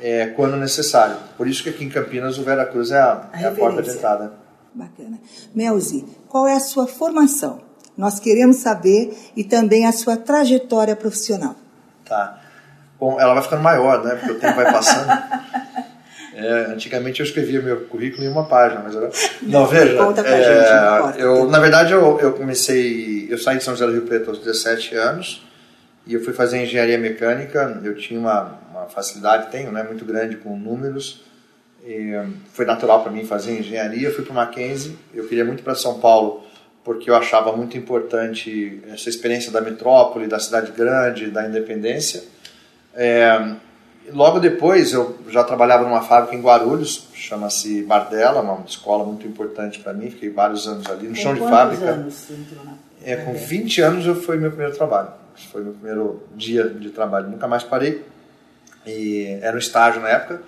é, 0.00 0.26
quando 0.26 0.56
necessário. 0.56 1.16
Por 1.36 1.46
isso 1.48 1.62
que 1.62 1.70
aqui 1.70 1.84
em 1.84 1.88
Campinas 1.88 2.38
o 2.38 2.42
Vera 2.42 2.66
Cruz 2.66 2.90
é 2.90 2.98
a, 2.98 3.28
a, 3.32 3.40
é 3.42 3.46
a 3.46 3.50
porta 3.52 3.82
de 3.82 3.90
entrada. 3.90 4.32
Bacana. 4.74 5.18
Melzi, 5.54 6.04
qual 6.28 6.46
é 6.46 6.54
a 6.54 6.60
sua 6.60 6.86
formação? 6.86 7.60
Nós 7.96 8.20
queremos 8.20 8.56
saber 8.56 9.16
e 9.34 9.42
também 9.42 9.86
a 9.86 9.92
sua 9.92 10.16
trajetória 10.16 10.94
profissional. 10.94 11.56
Tá. 12.04 12.40
Bom, 13.00 13.18
ela 13.18 13.32
vai 13.34 13.42
ficando 13.42 13.62
maior, 13.62 14.04
né? 14.04 14.14
Porque 14.16 14.32
o 14.32 14.38
tempo 14.38 14.56
vai 14.56 14.70
passando. 14.70 15.06
É, 16.38 16.66
antigamente 16.70 17.20
eu 17.20 17.24
escrevia 17.24 17.62
meu 17.62 17.86
currículo 17.86 18.22
em 18.22 18.28
uma 18.28 18.44
página, 18.44 18.82
mas 18.84 18.94
agora. 18.94 19.10
Não, 19.40 19.60
Não, 19.60 19.66
veja. 19.66 19.96
conta 19.96 20.22
pra 20.22 20.36
é, 20.36 20.42
gente, 20.42 20.70
não 20.70 20.98
importa. 20.98 21.18
eu, 21.18 21.48
na 21.48 21.58
verdade, 21.58 21.92
eu, 21.94 22.20
eu 22.20 22.32
comecei. 22.34 23.15
Eu 23.30 23.38
saí 23.38 23.58
de 23.58 23.64
São 23.64 23.74
José 23.74 23.86
do 23.86 23.92
Rio 23.92 24.02
Preto 24.02 24.30
aos 24.30 24.38
17 24.38 24.94
anos 24.94 25.42
e 26.06 26.14
eu 26.14 26.22
fui 26.22 26.32
fazer 26.32 26.62
engenharia 26.62 26.98
mecânica. 26.98 27.80
Eu 27.82 27.96
tinha 27.96 28.18
uma, 28.18 28.58
uma 28.70 28.86
facilidade, 28.86 29.50
tenho, 29.50 29.72
né, 29.72 29.82
muito 29.82 30.04
grande 30.04 30.36
com 30.36 30.56
números. 30.56 31.22
E, 31.84 32.12
foi 32.52 32.64
natural 32.64 33.02
para 33.02 33.12
mim 33.12 33.24
fazer 33.24 33.58
engenharia. 33.58 34.08
Eu 34.08 34.14
fui 34.14 34.24
para 34.24 34.32
o 34.32 34.34
Mackenzie. 34.34 34.96
Eu 35.14 35.26
queria 35.28 35.44
muito 35.44 35.62
para 35.62 35.74
São 35.74 35.98
Paulo 35.98 36.44
porque 36.86 37.10
eu 37.10 37.16
achava 37.16 37.50
muito 37.56 37.76
importante 37.76 38.80
essa 38.92 39.08
experiência 39.08 39.50
da 39.50 39.60
metrópole, 39.60 40.28
da 40.28 40.38
cidade 40.38 40.70
grande, 40.70 41.32
da 41.32 41.44
independência. 41.48 42.22
É, 42.94 43.56
logo 44.12 44.38
depois 44.38 44.92
eu 44.92 45.18
já 45.28 45.42
trabalhava 45.42 45.82
numa 45.82 46.02
fábrica 46.02 46.36
em 46.36 46.40
Guarulhos, 46.40 47.08
chama-se 47.12 47.82
Bardella, 47.82 48.40
uma 48.40 48.64
escola 48.64 49.04
muito 49.04 49.26
importante 49.26 49.80
para 49.80 49.92
mim, 49.92 50.10
fiquei 50.10 50.30
vários 50.30 50.68
anos 50.68 50.86
ali 50.86 51.08
no 51.08 51.16
Com 51.16 51.20
chão 51.20 51.34
de 51.34 51.40
fábrica. 51.40 51.90
anos 51.90 52.14
você 52.14 52.34
entrou 52.34 52.64
na... 52.64 52.74
É, 53.06 53.14
com 53.14 53.34
20 53.34 53.80
anos 53.82 54.04
eu 54.04 54.20
foi 54.20 54.36
meu 54.36 54.50
primeiro 54.50 54.76
trabalho. 54.76 55.10
Foi 55.52 55.62
meu 55.62 55.72
primeiro 55.74 56.24
dia 56.34 56.64
de 56.64 56.90
trabalho. 56.90 57.28
Nunca 57.28 57.46
mais 57.46 57.62
parei. 57.62 58.04
E 58.84 59.38
era 59.40 59.54
um 59.54 59.60
estágio 59.60 60.00
na 60.00 60.08
época. 60.08 60.42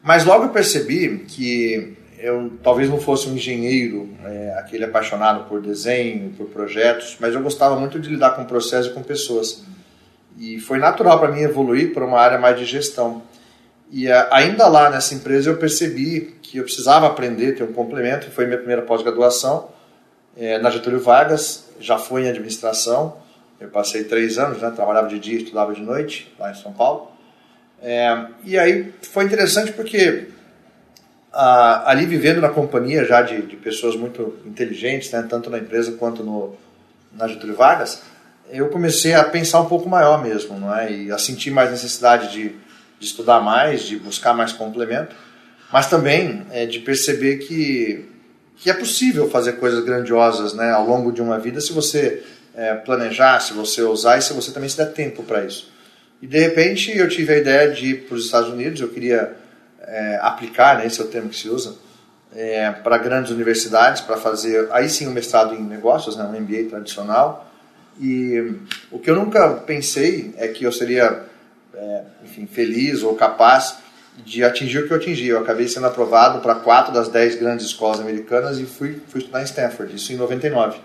Mas 0.00 0.24
logo 0.24 0.44
eu 0.44 0.50
percebi 0.50 1.24
que 1.26 1.96
eu 2.16 2.52
talvez 2.62 2.88
não 2.88 3.00
fosse 3.00 3.28
um 3.28 3.34
engenheiro, 3.34 4.08
é, 4.24 4.54
aquele 4.56 4.84
apaixonado 4.84 5.48
por 5.48 5.60
desenho, 5.60 6.30
por 6.34 6.46
projetos, 6.46 7.16
mas 7.18 7.34
eu 7.34 7.42
gostava 7.42 7.74
muito 7.74 7.98
de 7.98 8.08
lidar 8.08 8.36
com 8.36 8.44
processos 8.44 8.92
e 8.92 8.94
com 8.94 9.02
pessoas. 9.02 9.64
E 10.38 10.60
foi 10.60 10.78
natural 10.78 11.18
para 11.18 11.32
mim 11.32 11.40
evoluir 11.40 11.92
para 11.92 12.04
uma 12.04 12.20
área 12.20 12.38
mais 12.38 12.56
de 12.56 12.66
gestão. 12.66 13.20
E 13.90 14.08
a, 14.08 14.28
ainda 14.30 14.68
lá 14.68 14.90
nessa 14.90 15.12
empresa 15.12 15.50
eu 15.50 15.56
percebi 15.56 16.36
que 16.40 16.58
eu 16.58 16.62
precisava 16.62 17.08
aprender, 17.08 17.56
ter 17.56 17.64
um 17.64 17.72
complemento. 17.72 18.30
Foi 18.30 18.46
minha 18.46 18.58
primeira 18.58 18.82
pós-graduação 18.82 19.79
é, 20.36 20.58
na 20.58 20.70
Getúlio 20.70 21.00
Vargas, 21.00 21.68
já 21.80 21.98
fui 21.98 22.24
em 22.24 22.28
administração. 22.28 23.16
Eu 23.60 23.68
passei 23.68 24.04
três 24.04 24.38
anos, 24.38 24.60
né, 24.62 24.70
trabalhava 24.74 25.08
de 25.08 25.18
dia, 25.18 25.38
estudava 25.38 25.74
de 25.74 25.82
noite 25.82 26.32
lá 26.38 26.50
em 26.50 26.54
São 26.54 26.72
Paulo. 26.72 27.10
É, 27.82 28.26
e 28.44 28.58
aí 28.58 28.92
foi 29.02 29.24
interessante 29.24 29.72
porque 29.72 30.28
ah, 31.32 31.90
ali 31.90 32.06
vivendo 32.06 32.40
na 32.40 32.48
companhia 32.48 33.04
já 33.04 33.22
de, 33.22 33.42
de 33.42 33.56
pessoas 33.56 33.96
muito 33.96 34.38
inteligentes, 34.44 35.10
né, 35.10 35.24
tanto 35.28 35.48
na 35.48 35.58
empresa 35.58 35.92
quanto 35.92 36.22
no, 36.22 36.56
na 37.12 37.28
Getúlio 37.28 37.54
Vargas, 37.54 38.02
eu 38.50 38.68
comecei 38.68 39.14
a 39.14 39.24
pensar 39.24 39.60
um 39.60 39.66
pouco 39.66 39.88
maior 39.88 40.22
mesmo, 40.22 40.58
não 40.58 40.74
é? 40.74 40.92
E 40.92 41.12
a 41.12 41.18
sentir 41.18 41.50
mais 41.50 41.70
necessidade 41.70 42.32
de, 42.32 42.48
de 42.98 43.06
estudar 43.06 43.40
mais, 43.40 43.82
de 43.82 43.96
buscar 43.96 44.34
mais 44.34 44.52
complemento, 44.52 45.14
mas 45.72 45.88
também 45.88 46.44
é, 46.50 46.66
de 46.66 46.80
perceber 46.80 47.38
que 47.38 48.08
que 48.60 48.68
é 48.68 48.74
possível 48.74 49.28
fazer 49.30 49.54
coisas 49.54 49.82
grandiosas, 49.82 50.52
né, 50.52 50.70
ao 50.70 50.86
longo 50.86 51.10
de 51.10 51.22
uma 51.22 51.38
vida 51.38 51.60
se 51.60 51.72
você 51.72 52.22
é, 52.54 52.74
planejar, 52.74 53.40
se 53.40 53.54
você 53.54 53.82
usar 53.82 54.18
e 54.18 54.22
se 54.22 54.34
você 54.34 54.52
também 54.52 54.68
se 54.68 54.76
der 54.76 54.92
tempo 54.92 55.22
para 55.22 55.44
isso. 55.44 55.72
E 56.20 56.26
de 56.26 56.38
repente 56.38 56.96
eu 56.96 57.08
tive 57.08 57.32
a 57.32 57.38
ideia 57.38 57.70
de 57.72 57.86
ir 57.86 58.02
para 58.02 58.14
os 58.16 58.26
Estados 58.26 58.50
Unidos, 58.50 58.80
eu 58.80 58.88
queria 58.88 59.34
é, 59.80 60.18
aplicar, 60.20 60.76
né, 60.76 60.86
esse 60.86 61.00
é 61.00 61.04
o 61.04 61.08
termo 61.08 61.30
que 61.30 61.36
se 61.36 61.48
usa, 61.48 61.74
é, 62.36 62.70
para 62.70 62.98
grandes 62.98 63.32
universidades, 63.32 64.02
para 64.02 64.18
fazer 64.18 64.68
aí 64.72 64.90
sim 64.90 65.08
um 65.08 65.12
mestrado 65.12 65.54
em 65.54 65.62
negócios, 65.62 66.16
né, 66.16 66.24
um 66.24 66.38
MBA 66.38 66.68
tradicional. 66.68 67.50
E 67.98 68.54
o 68.90 68.98
que 68.98 69.10
eu 69.10 69.16
nunca 69.16 69.48
pensei 69.54 70.34
é 70.36 70.48
que 70.48 70.64
eu 70.64 70.72
seria, 70.72 71.24
é, 71.74 72.02
enfim, 72.24 72.46
feliz 72.46 73.02
ou 73.02 73.14
capaz 73.14 73.78
de 74.24 74.44
atingir 74.44 74.78
o 74.78 74.86
que 74.86 74.92
eu 74.92 74.96
atingi. 74.96 75.26
Eu 75.26 75.38
acabei 75.38 75.68
sendo 75.68 75.86
aprovado 75.86 76.40
para 76.40 76.54
quatro 76.54 76.92
das 76.92 77.08
dez 77.08 77.34
grandes 77.34 77.66
escolas 77.66 78.00
americanas 78.00 78.58
e 78.58 78.64
fui, 78.64 79.00
fui 79.08 79.20
estudar 79.20 79.40
em 79.40 79.44
Stanford, 79.44 79.94
isso 79.94 80.12
em 80.12 80.16
99, 80.16 80.78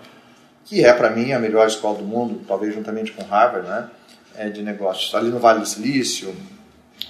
que 0.64 0.84
é 0.84 0.92
para 0.92 1.10
mim 1.10 1.32
a 1.32 1.38
melhor 1.38 1.66
escola 1.66 1.98
do 1.98 2.04
mundo, 2.04 2.42
talvez 2.46 2.74
juntamente 2.74 3.12
com 3.12 3.24
Harvard, 3.24 3.68
né, 3.68 3.88
é, 4.36 4.48
de 4.48 4.62
negócios. 4.62 5.14
Ali 5.14 5.30
no 5.30 5.38
Vale 5.38 5.60
do 5.60 5.66
Silício, 5.66 6.34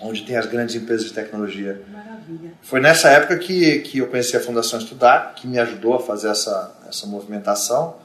onde 0.00 0.22
tem 0.22 0.36
as 0.36 0.46
grandes 0.46 0.74
empresas 0.74 1.06
de 1.06 1.12
tecnologia. 1.12 1.82
Maravilha. 1.90 2.52
Foi 2.62 2.80
nessa 2.80 3.08
época 3.08 3.38
que, 3.38 3.80
que 3.80 3.98
eu 3.98 4.08
conheci 4.08 4.36
a 4.36 4.40
Fundação 4.40 4.78
Estudar, 4.78 5.34
que 5.34 5.46
me 5.46 5.58
ajudou 5.58 5.94
a 5.94 6.00
fazer 6.00 6.28
essa, 6.28 6.74
essa 6.88 7.06
movimentação. 7.06 7.96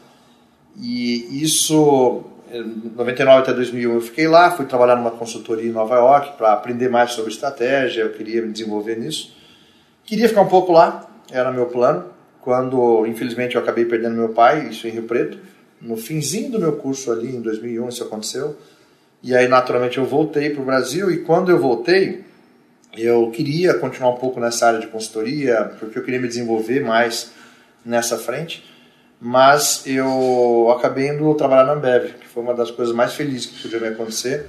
E 0.77 1.43
isso, 1.43 2.23
99 2.59 3.41
até 3.41 3.53
2001 3.53 3.93
eu 3.93 4.01
fiquei 4.01 4.27
lá, 4.27 4.51
fui 4.51 4.65
trabalhar 4.65 4.95
numa 4.95 5.11
consultoria 5.11 5.69
em 5.69 5.73
Nova 5.73 5.95
York 5.95 6.37
para 6.37 6.51
aprender 6.51 6.89
mais 6.89 7.11
sobre 7.11 7.31
estratégia, 7.31 8.01
eu 8.01 8.11
queria 8.11 8.41
me 8.41 8.51
desenvolver 8.51 8.97
nisso. 8.97 9.35
Queria 10.03 10.27
ficar 10.27 10.41
um 10.41 10.47
pouco 10.47 10.71
lá, 10.71 11.09
era 11.31 11.51
meu 11.51 11.67
plano, 11.67 12.05
quando 12.41 13.05
infelizmente 13.05 13.55
eu 13.55 13.61
acabei 13.61 13.85
perdendo 13.85 14.15
meu 14.15 14.29
pai, 14.29 14.67
isso 14.67 14.87
em 14.87 14.91
Rio 14.91 15.03
Preto, 15.03 15.37
no 15.81 15.95
finzinho 15.95 16.51
do 16.51 16.59
meu 16.59 16.73
curso 16.73 17.11
ali, 17.11 17.35
em 17.35 17.41
2001 17.41 17.89
isso 17.89 18.03
aconteceu. 18.03 18.57
E 19.23 19.35
aí, 19.35 19.47
naturalmente, 19.47 19.97
eu 19.97 20.05
voltei 20.05 20.49
para 20.49 20.61
o 20.61 20.65
Brasil 20.65 21.11
e 21.11 21.19
quando 21.19 21.51
eu 21.51 21.59
voltei, 21.59 22.23
eu 22.97 23.29
queria 23.31 23.73
continuar 23.75 24.11
um 24.11 24.17
pouco 24.17 24.39
nessa 24.39 24.67
área 24.67 24.79
de 24.79 24.87
consultoria, 24.87 25.71
porque 25.79 25.97
eu 25.97 26.03
queria 26.03 26.19
me 26.19 26.27
desenvolver 26.27 26.81
mais 26.81 27.31
nessa 27.85 28.17
frente, 28.17 28.63
mas 29.21 29.83
eu 29.85 30.73
acabei 30.75 31.09
indo 31.09 31.31
trabalhar 31.35 31.65
na 31.65 31.73
Ambev, 31.73 32.15
que 32.19 32.27
foi 32.27 32.41
uma 32.41 32.55
das 32.55 32.71
coisas 32.71 32.93
mais 32.93 33.13
felizes 33.13 33.45
que 33.45 33.61
podia 33.61 33.79
me 33.79 33.87
acontecer. 33.89 34.47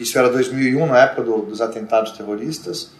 Isso 0.00 0.18
era 0.18 0.30
2001, 0.30 0.86
na 0.86 1.00
época 1.00 1.22
do, 1.22 1.42
dos 1.42 1.60
atentados 1.60 2.12
terroristas, 2.12 2.92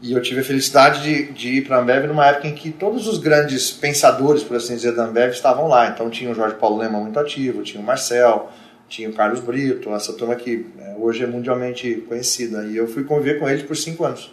e 0.00 0.12
eu 0.12 0.22
tive 0.22 0.40
a 0.40 0.44
felicidade 0.44 1.02
de, 1.02 1.32
de 1.32 1.48
ir 1.58 1.66
para 1.66 1.76
a 1.76 1.80
Ambev 1.80 2.06
numa 2.06 2.24
época 2.26 2.46
em 2.46 2.54
que 2.54 2.70
todos 2.70 3.06
os 3.06 3.18
grandes 3.18 3.70
pensadores, 3.70 4.42
por 4.42 4.56
assim 4.56 4.76
dizer, 4.76 4.94
da 4.94 5.04
Ambev 5.04 5.32
estavam 5.32 5.68
lá. 5.68 5.88
Então 5.88 6.08
tinha 6.08 6.30
o 6.30 6.34
Jorge 6.34 6.54
Paulo 6.54 6.78
Lema 6.78 6.98
muito 6.98 7.18
ativo, 7.18 7.62
tinha 7.62 7.82
o 7.82 7.84
Marcel, 7.84 8.48
tinha 8.88 9.10
o 9.10 9.12
Carlos 9.12 9.40
Brito, 9.40 9.90
essa 9.90 10.12
turma 10.12 10.36
que 10.36 10.66
é, 10.78 10.94
hoje 10.96 11.24
é 11.24 11.26
mundialmente 11.26 12.04
conhecida. 12.08 12.64
E 12.64 12.76
eu 12.76 12.86
fui 12.86 13.04
conviver 13.04 13.40
com 13.40 13.48
eles 13.48 13.64
por 13.64 13.76
cinco 13.76 14.04
anos. 14.04 14.32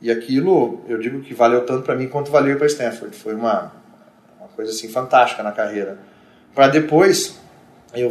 E 0.00 0.10
aquilo, 0.10 0.82
eu 0.86 0.98
digo 0.98 1.20
que 1.20 1.32
valeu 1.32 1.64
tanto 1.64 1.84
para 1.84 1.96
mim 1.96 2.06
quanto 2.06 2.30
valeu 2.30 2.58
para 2.58 2.66
Stanford. 2.66 3.16
Foi 3.16 3.34
uma 3.34 3.72
coisa 4.54 4.70
assim 4.70 4.88
fantástica 4.88 5.42
na 5.42 5.52
carreira. 5.52 5.98
Para 6.54 6.68
depois, 6.68 7.38
eu, 7.94 8.10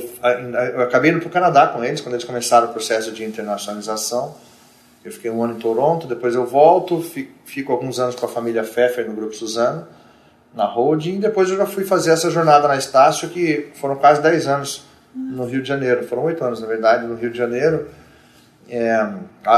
eu 0.73 0.81
acabei 0.81 1.11
indo 1.11 1.19
para 1.19 1.29
o 1.29 1.31
Canadá 1.31 1.67
com 1.67 1.83
eles, 1.83 2.01
quando 2.01 2.15
eles 2.15 2.25
começaram 2.25 2.69
o 2.69 2.73
processo 2.73 3.11
de 3.11 3.23
internacionalização. 3.23 4.35
Eu 5.03 5.11
fiquei 5.11 5.31
um 5.31 5.43
ano 5.43 5.55
em 5.55 5.59
Toronto, 5.59 6.05
depois 6.05 6.35
eu 6.35 6.45
volto, 6.45 7.01
fico, 7.45 7.71
alguns 7.71 7.99
anos 7.99 8.15
com 8.15 8.25
a 8.25 8.29
família 8.29 8.63
Pfeffer 8.63 9.07
no 9.07 9.15
Grupo 9.15 9.33
Suzano, 9.33 9.87
na 10.53 10.65
holding, 10.65 11.15
e 11.15 11.19
depois 11.19 11.49
eu 11.49 11.57
já 11.57 11.65
fui 11.65 11.83
fazer 11.83 12.11
essa 12.11 12.29
jornada 12.29 12.67
na 12.67 12.77
Estácio, 12.77 13.29
que 13.29 13.69
foram 13.75 13.95
quase 13.95 14.21
10 14.21 14.47
anos 14.47 14.85
no 15.15 15.45
Rio 15.45 15.61
de 15.63 15.67
Janeiro. 15.67 16.03
Foram 16.03 16.25
oito 16.25 16.43
anos, 16.43 16.61
na 16.61 16.67
verdade, 16.67 17.07
no 17.07 17.15
Rio 17.15 17.31
de 17.31 17.37
Janeiro, 17.37 17.87
é, 18.71 19.05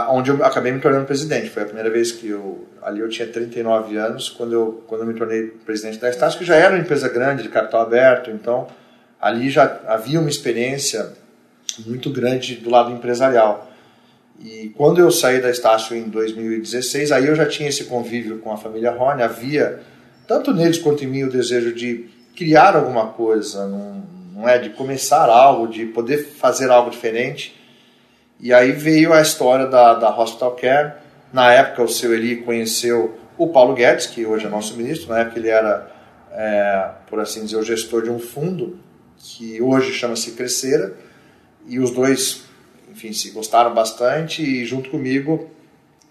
onde 0.09 0.31
eu 0.31 0.43
acabei 0.43 0.71
me 0.71 0.79
tornando 0.79 1.05
presidente. 1.05 1.51
Foi 1.51 1.61
a 1.61 1.65
primeira 1.65 1.89
vez 1.89 2.11
que 2.11 2.29
eu. 2.29 2.67
Ali 2.81 2.99
eu 2.99 3.07
tinha 3.09 3.27
39 3.27 3.95
anos, 3.95 4.27
quando 4.27 4.53
eu, 4.53 4.83
quando 4.87 5.01
eu 5.01 5.07
me 5.07 5.13
tornei 5.13 5.43
presidente 5.43 5.99
da 5.99 6.09
Estácio, 6.09 6.39
que 6.39 6.43
já 6.43 6.55
era 6.55 6.73
uma 6.73 6.81
empresa 6.81 7.07
grande, 7.07 7.43
de 7.43 7.49
capital 7.49 7.81
aberto, 7.81 8.31
então 8.31 8.67
ali 9.21 9.49
já 9.49 9.79
havia 9.87 10.19
uma 10.19 10.29
experiência 10.29 11.13
muito 11.85 12.09
grande 12.09 12.55
do 12.55 12.69
lado 12.69 12.91
empresarial. 12.91 13.71
E 14.43 14.73
quando 14.75 14.99
eu 14.99 15.11
saí 15.11 15.39
da 15.39 15.49
Estácio 15.49 15.95
em 15.95 16.09
2016, 16.09 17.11
aí 17.11 17.27
eu 17.27 17.35
já 17.35 17.45
tinha 17.45 17.69
esse 17.69 17.85
convívio 17.85 18.39
com 18.39 18.51
a 18.51 18.57
família 18.57 18.91
Rony, 18.91 19.21
havia, 19.21 19.79
tanto 20.27 20.53
neles 20.53 20.79
quanto 20.79 21.03
em 21.03 21.07
mim, 21.07 21.23
o 21.23 21.29
desejo 21.29 21.73
de 21.73 22.09
criar 22.35 22.75
alguma 22.75 23.07
coisa, 23.07 23.67
num, 23.67 24.03
não 24.33 24.49
é? 24.49 24.57
De 24.57 24.71
começar 24.71 25.29
algo, 25.29 25.67
de 25.67 25.85
poder 25.85 26.17
fazer 26.17 26.69
algo 26.71 26.89
diferente. 26.89 27.62
E 28.43 28.53
aí 28.53 28.73
veio 28.73 29.13
a 29.13 29.21
história 29.21 29.67
da, 29.67 29.93
da 29.93 30.19
Hospital 30.19 30.51
Care. 30.51 30.95
Na 31.31 31.53
época, 31.53 31.81
o 31.81 31.87
seu 31.87 32.13
Eli 32.13 32.41
conheceu 32.41 33.17
o 33.37 33.47
Paulo 33.47 33.73
Guedes, 33.73 34.05
que 34.05 34.25
hoje 34.25 34.45
é 34.45 34.49
nosso 34.49 34.75
ministro. 34.75 35.07
Na 35.07 35.19
época, 35.19 35.39
ele 35.39 35.47
era, 35.47 35.89
é, 36.29 36.89
por 37.07 37.21
assim 37.21 37.45
dizer, 37.45 37.55
o 37.55 37.63
gestor 37.63 38.03
de 38.03 38.09
um 38.09 38.19
fundo 38.19 38.77
que 39.17 39.61
hoje 39.61 39.93
chama-se 39.93 40.31
Crescera. 40.31 40.93
E 41.65 41.79
os 41.79 41.91
dois, 41.91 42.43
enfim, 42.91 43.13
se 43.13 43.29
gostaram 43.29 43.73
bastante. 43.73 44.43
E 44.43 44.65
junto 44.65 44.89
comigo 44.89 45.49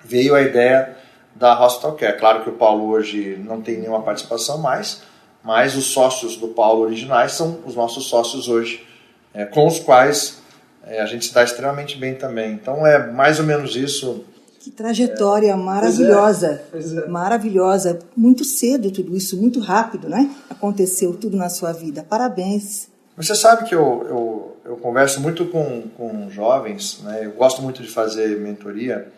veio 0.02 0.34
a 0.34 0.40
ideia 0.40 0.96
da 1.34 1.62
Hospital 1.62 1.96
Care. 1.96 2.18
Claro 2.18 2.44
que 2.44 2.48
o 2.48 2.54
Paulo 2.54 2.88
hoje 2.88 3.38
não 3.44 3.60
tem 3.60 3.76
nenhuma 3.76 4.00
participação 4.00 4.56
mais, 4.56 5.02
mas 5.44 5.76
os 5.76 5.84
sócios 5.84 6.38
do 6.38 6.48
Paulo 6.48 6.80
originais 6.80 7.32
são 7.32 7.60
os 7.66 7.74
nossos 7.74 8.06
sócios 8.06 8.48
hoje, 8.48 8.86
é, 9.34 9.44
com 9.44 9.66
os 9.66 9.78
quais 9.78 10.41
é, 10.86 11.00
a 11.00 11.06
gente 11.06 11.26
se 11.26 11.34
dá 11.34 11.42
extremamente 11.42 11.96
bem 11.98 12.14
também. 12.14 12.52
Então 12.52 12.86
é 12.86 13.10
mais 13.10 13.38
ou 13.38 13.46
menos 13.46 13.76
isso. 13.76 14.24
Que 14.60 14.70
trajetória 14.70 15.50
é. 15.50 15.56
maravilhosa, 15.56 16.62
pois 16.70 16.92
é. 16.92 17.00
Pois 17.00 17.10
maravilhosa. 17.10 17.98
Muito 18.16 18.44
cedo 18.44 18.90
tudo 18.90 19.16
isso, 19.16 19.36
muito 19.36 19.60
rápido, 19.60 20.08
né? 20.08 20.30
Aconteceu 20.48 21.14
tudo 21.14 21.36
na 21.36 21.48
sua 21.48 21.72
vida. 21.72 22.04
Parabéns. 22.08 22.88
Você 23.16 23.34
sabe 23.34 23.68
que 23.68 23.74
eu, 23.74 24.06
eu, 24.08 24.56
eu 24.64 24.76
converso 24.76 25.20
muito 25.20 25.46
com, 25.46 25.82
com 25.96 26.30
jovens, 26.30 27.00
né? 27.02 27.26
Eu 27.26 27.32
gosto 27.32 27.60
muito 27.60 27.82
de 27.82 27.88
fazer 27.88 28.38
mentoria 28.40 29.08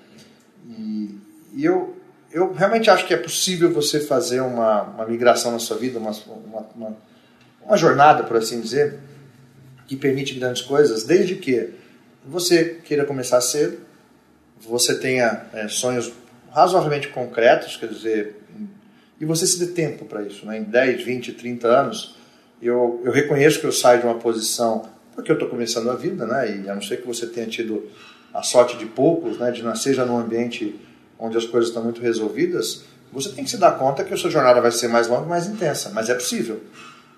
e, 0.69 1.19
e 1.55 1.65
eu 1.65 1.95
eu 2.35 2.53
realmente 2.53 2.91
acho 2.91 3.07
que 3.07 3.15
é 3.15 3.17
possível 3.17 3.73
você 3.73 4.01
fazer 4.01 4.41
uma, 4.41 4.83
uma 4.83 5.07
migração 5.07 5.53
na 5.53 5.61
sua 5.61 5.77
vida, 5.77 6.01
uma, 6.01 6.11
uma, 6.11 6.67
uma, 6.75 6.97
uma 7.65 7.77
jornada, 7.77 8.25
por 8.25 8.37
assim 8.37 8.61
dizer, 8.61 8.99
que 9.87 9.97
permite 9.97 10.35
grandes 10.35 10.63
coisas, 10.63 11.05
desde 11.05 11.37
que 11.37 11.71
você 12.27 12.81
queira 12.85 13.05
começar 13.05 13.41
cedo, 13.41 13.79
você 14.61 14.99
tenha 14.99 15.47
é, 15.53 15.69
sonhos 15.69 16.13
razoavelmente 16.51 17.09
concretos, 17.09 17.77
quer 17.77 17.89
dizer, 17.89 18.37
e 19.21 19.25
você 19.25 19.47
se 19.47 19.59
dê 19.59 19.67
tempo 19.67 20.05
para 20.05 20.23
isso. 20.23 20.47
Né? 20.47 20.59
Em 20.59 20.63
10, 20.63 21.05
20, 21.05 21.33
30 21.33 21.69
anos, 21.69 22.17
eu, 22.63 23.01
eu 23.05 23.13
reconheço 23.13 23.61
que 23.61 23.67
eu 23.67 23.73
saio 23.73 24.01
de 24.01 24.07
uma 24.07 24.17
posição, 24.17 24.89
porque 25.15 25.31
eu 25.31 25.35
estou 25.35 25.49
começando 25.49 25.91
a 25.91 25.95
vida, 25.95 26.27
né? 26.27 26.63
e 26.63 26.69
a 26.69 26.75
não 26.75 26.83
ser 26.83 27.01
que 27.01 27.07
você 27.07 27.27
tenha 27.27 27.47
tido 27.47 27.89
a 28.33 28.43
sorte 28.43 28.77
de 28.77 28.87
poucos, 28.87 29.39
né? 29.39 29.51
de 29.51 29.63
nascer 29.63 29.95
já 29.95 30.05
num 30.05 30.19
ambiente 30.19 30.75
onde 31.19 31.37
as 31.37 31.45
coisas 31.45 31.71
estão 31.71 31.83
muito 31.83 32.01
resolvidas, 32.01 32.85
você 33.13 33.31
tem 33.31 33.45
que 33.45 33.51
se 33.51 33.59
dar 33.59 33.73
conta 33.79 34.03
que 34.03 34.13
a 34.13 34.17
sua 34.17 34.31
jornada 34.31 34.61
vai 34.61 34.73
ser 34.73 34.89
mais 34.89 35.07
longa 35.07 35.27
e 35.27 35.29
mais 35.29 35.47
intensa, 35.47 35.91
mas 35.91 36.09
é 36.09 36.15
possível. 36.15 36.61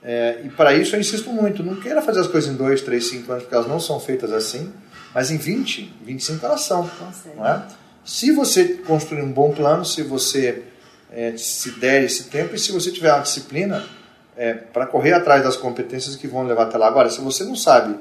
É, 0.09 0.43
e 0.45 0.49
para 0.51 0.73
isso 0.73 0.95
eu 0.95 1.01
insisto 1.01 1.33
muito, 1.33 1.65
não 1.65 1.81
queira 1.81 2.01
fazer 2.01 2.21
as 2.21 2.29
coisas 2.29 2.49
em 2.49 2.55
2, 2.55 2.81
3, 2.83 3.05
5 3.05 3.33
anos, 3.33 3.43
porque 3.43 3.57
elas 3.57 3.67
não 3.67 3.81
são 3.81 3.99
feitas 3.99 4.33
assim, 4.33 4.73
mas 5.13 5.33
em 5.33 5.37
20, 5.37 5.97
25 6.05 6.47
elas 6.47 6.61
são. 6.61 6.89
Não 7.35 7.45
é? 7.45 7.67
Se 8.05 8.31
você 8.31 8.75
construir 8.87 9.23
um 9.23 9.33
bom 9.33 9.51
plano, 9.51 9.85
se 9.85 10.03
você 10.03 10.63
é, 11.11 11.37
se 11.37 11.73
der 11.73 12.05
esse 12.05 12.25
tempo 12.25 12.55
e 12.55 12.59
se 12.59 12.71
você 12.71 12.93
tiver 12.93 13.13
uma 13.13 13.23
disciplina 13.23 13.85
é, 14.37 14.55
para 14.55 14.87
correr 14.87 15.13
atrás 15.13 15.43
das 15.43 15.57
competências 15.57 16.15
que 16.15 16.29
vão 16.29 16.45
levar 16.45 16.69
até 16.69 16.79
lá. 16.79 16.87
Agora, 16.87 17.11
se 17.11 17.21
você 17.21 17.43
não 17.43 17.57
sabe 17.57 17.99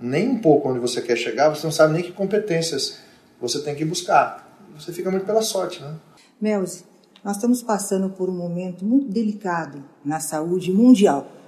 nem 0.00 0.30
um 0.30 0.38
pouco 0.38 0.70
onde 0.70 0.78
você 0.78 1.02
quer 1.02 1.16
chegar, 1.16 1.50
você 1.50 1.66
não 1.66 1.72
sabe 1.72 1.92
nem 1.92 2.02
que 2.02 2.12
competências 2.12 2.98
você 3.38 3.60
tem 3.60 3.74
que 3.74 3.84
buscar. 3.84 4.58
Você 4.74 4.90
fica 4.90 5.10
muito 5.10 5.26
pela 5.26 5.42
sorte, 5.42 5.82
né? 5.82 5.96
Melzi, 6.40 6.84
nós 7.22 7.36
estamos 7.36 7.62
passando 7.62 8.08
por 8.08 8.30
um 8.30 8.34
momento 8.34 8.86
muito 8.86 9.08
delicado 9.10 9.84
na 10.02 10.18
saúde 10.18 10.72
mundial. 10.72 11.41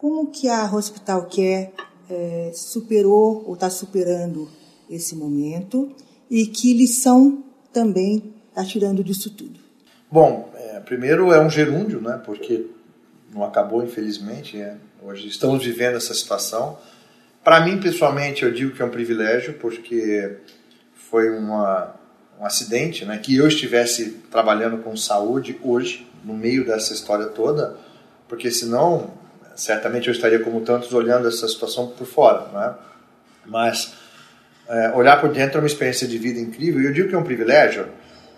Como 0.00 0.30
que 0.30 0.48
a 0.48 0.64
Hospital 0.72 1.22
Care 1.22 1.70
é, 2.08 2.52
superou 2.54 3.44
ou 3.44 3.54
está 3.54 3.68
superando 3.68 4.48
esse 4.88 5.16
momento 5.16 5.92
e 6.30 6.46
que 6.46 6.72
lição 6.72 7.42
também 7.72 8.32
está 8.48 8.64
tirando 8.64 9.02
disso 9.02 9.28
tudo? 9.30 9.58
Bom, 10.08 10.52
é, 10.54 10.78
primeiro 10.78 11.32
é 11.32 11.40
um 11.40 11.50
gerúndio, 11.50 12.00
né? 12.00 12.20
Porque 12.24 12.66
não 13.34 13.42
acabou, 13.42 13.82
infelizmente. 13.82 14.60
É, 14.60 14.76
hoje 15.02 15.26
estamos 15.26 15.64
vivendo 15.64 15.96
essa 15.96 16.14
situação. 16.14 16.78
Para 17.42 17.60
mim, 17.60 17.80
pessoalmente, 17.80 18.44
eu 18.44 18.52
digo 18.52 18.76
que 18.76 18.80
é 18.80 18.84
um 18.84 18.90
privilégio, 18.90 19.54
porque 19.54 20.36
foi 20.94 21.36
uma, 21.36 21.92
um 22.40 22.44
acidente, 22.44 23.04
né? 23.04 23.18
Que 23.18 23.34
eu 23.34 23.48
estivesse 23.48 24.10
trabalhando 24.30 24.78
com 24.78 24.96
saúde 24.96 25.58
hoje, 25.60 26.06
no 26.24 26.34
meio 26.34 26.64
dessa 26.64 26.92
história 26.92 27.26
toda, 27.26 27.76
porque 28.28 28.48
senão, 28.50 29.10
certamente 29.58 30.06
eu 30.06 30.12
estaria 30.12 30.38
como 30.38 30.60
tantos 30.60 30.94
olhando 30.94 31.26
essa 31.26 31.48
situação 31.48 31.88
por 31.88 32.06
fora, 32.06 32.46
né? 32.52 32.74
Mas 33.44 33.92
é, 34.68 34.92
olhar 34.94 35.20
por 35.20 35.30
dentro 35.30 35.58
é 35.58 35.60
uma 35.60 35.66
experiência 35.66 36.06
de 36.06 36.16
vida 36.16 36.38
incrível. 36.38 36.80
E 36.80 36.86
eu 36.86 36.92
digo 36.92 37.08
que 37.08 37.14
é 37.14 37.18
um 37.18 37.24
privilégio, 37.24 37.88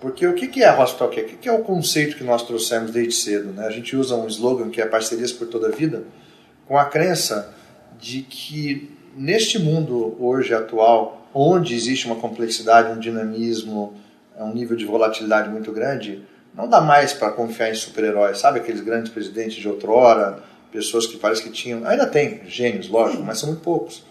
porque 0.01 0.27
o 0.27 0.35
que 0.35 0.63
é 0.63 0.73
Hospital 0.73 1.11
Care? 1.11 1.35
O 1.35 1.37
que 1.37 1.49
é 1.49 1.53
o 1.53 1.59
conceito 1.59 2.17
que 2.17 2.25
nós 2.25 2.43
trouxemos 2.43 2.91
desde 2.91 3.13
cedo? 3.13 3.53
Né? 3.53 3.67
A 3.67 3.71
gente 3.71 3.95
usa 3.95 4.17
um 4.17 4.27
slogan 4.29 4.71
que 4.71 4.81
é 4.81 4.87
parcerias 4.87 5.31
por 5.31 5.47
toda 5.47 5.69
a 5.69 5.71
vida, 5.71 6.05
com 6.67 6.79
a 6.79 6.87
crença 6.87 7.55
de 7.99 8.23
que 8.23 8.97
neste 9.15 9.59
mundo 9.59 10.17
hoje 10.19 10.55
atual, 10.55 11.29
onde 11.35 11.75
existe 11.75 12.07
uma 12.07 12.17
complexidade, 12.17 12.93
um 12.93 12.99
dinamismo, 12.99 13.95
um 14.39 14.55
nível 14.55 14.75
de 14.75 14.87
volatilidade 14.87 15.51
muito 15.51 15.71
grande, 15.71 16.23
não 16.55 16.67
dá 16.67 16.81
mais 16.81 17.13
para 17.13 17.31
confiar 17.31 17.71
em 17.71 17.75
super-heróis, 17.75 18.39
sabe 18.39 18.59
aqueles 18.59 18.81
grandes 18.81 19.13
presidentes 19.13 19.57
de 19.57 19.69
outrora, 19.69 20.43
pessoas 20.73 21.07
que 21.07 21.17
parece 21.17 21.43
que 21.43 21.51
tinham, 21.51 21.87
ainda 21.87 22.07
tem 22.07 22.43
gênios, 22.49 22.89
lógico, 22.89 23.23
mas 23.23 23.39
são 23.39 23.49
muito 23.49 23.63
poucos. 23.63 24.05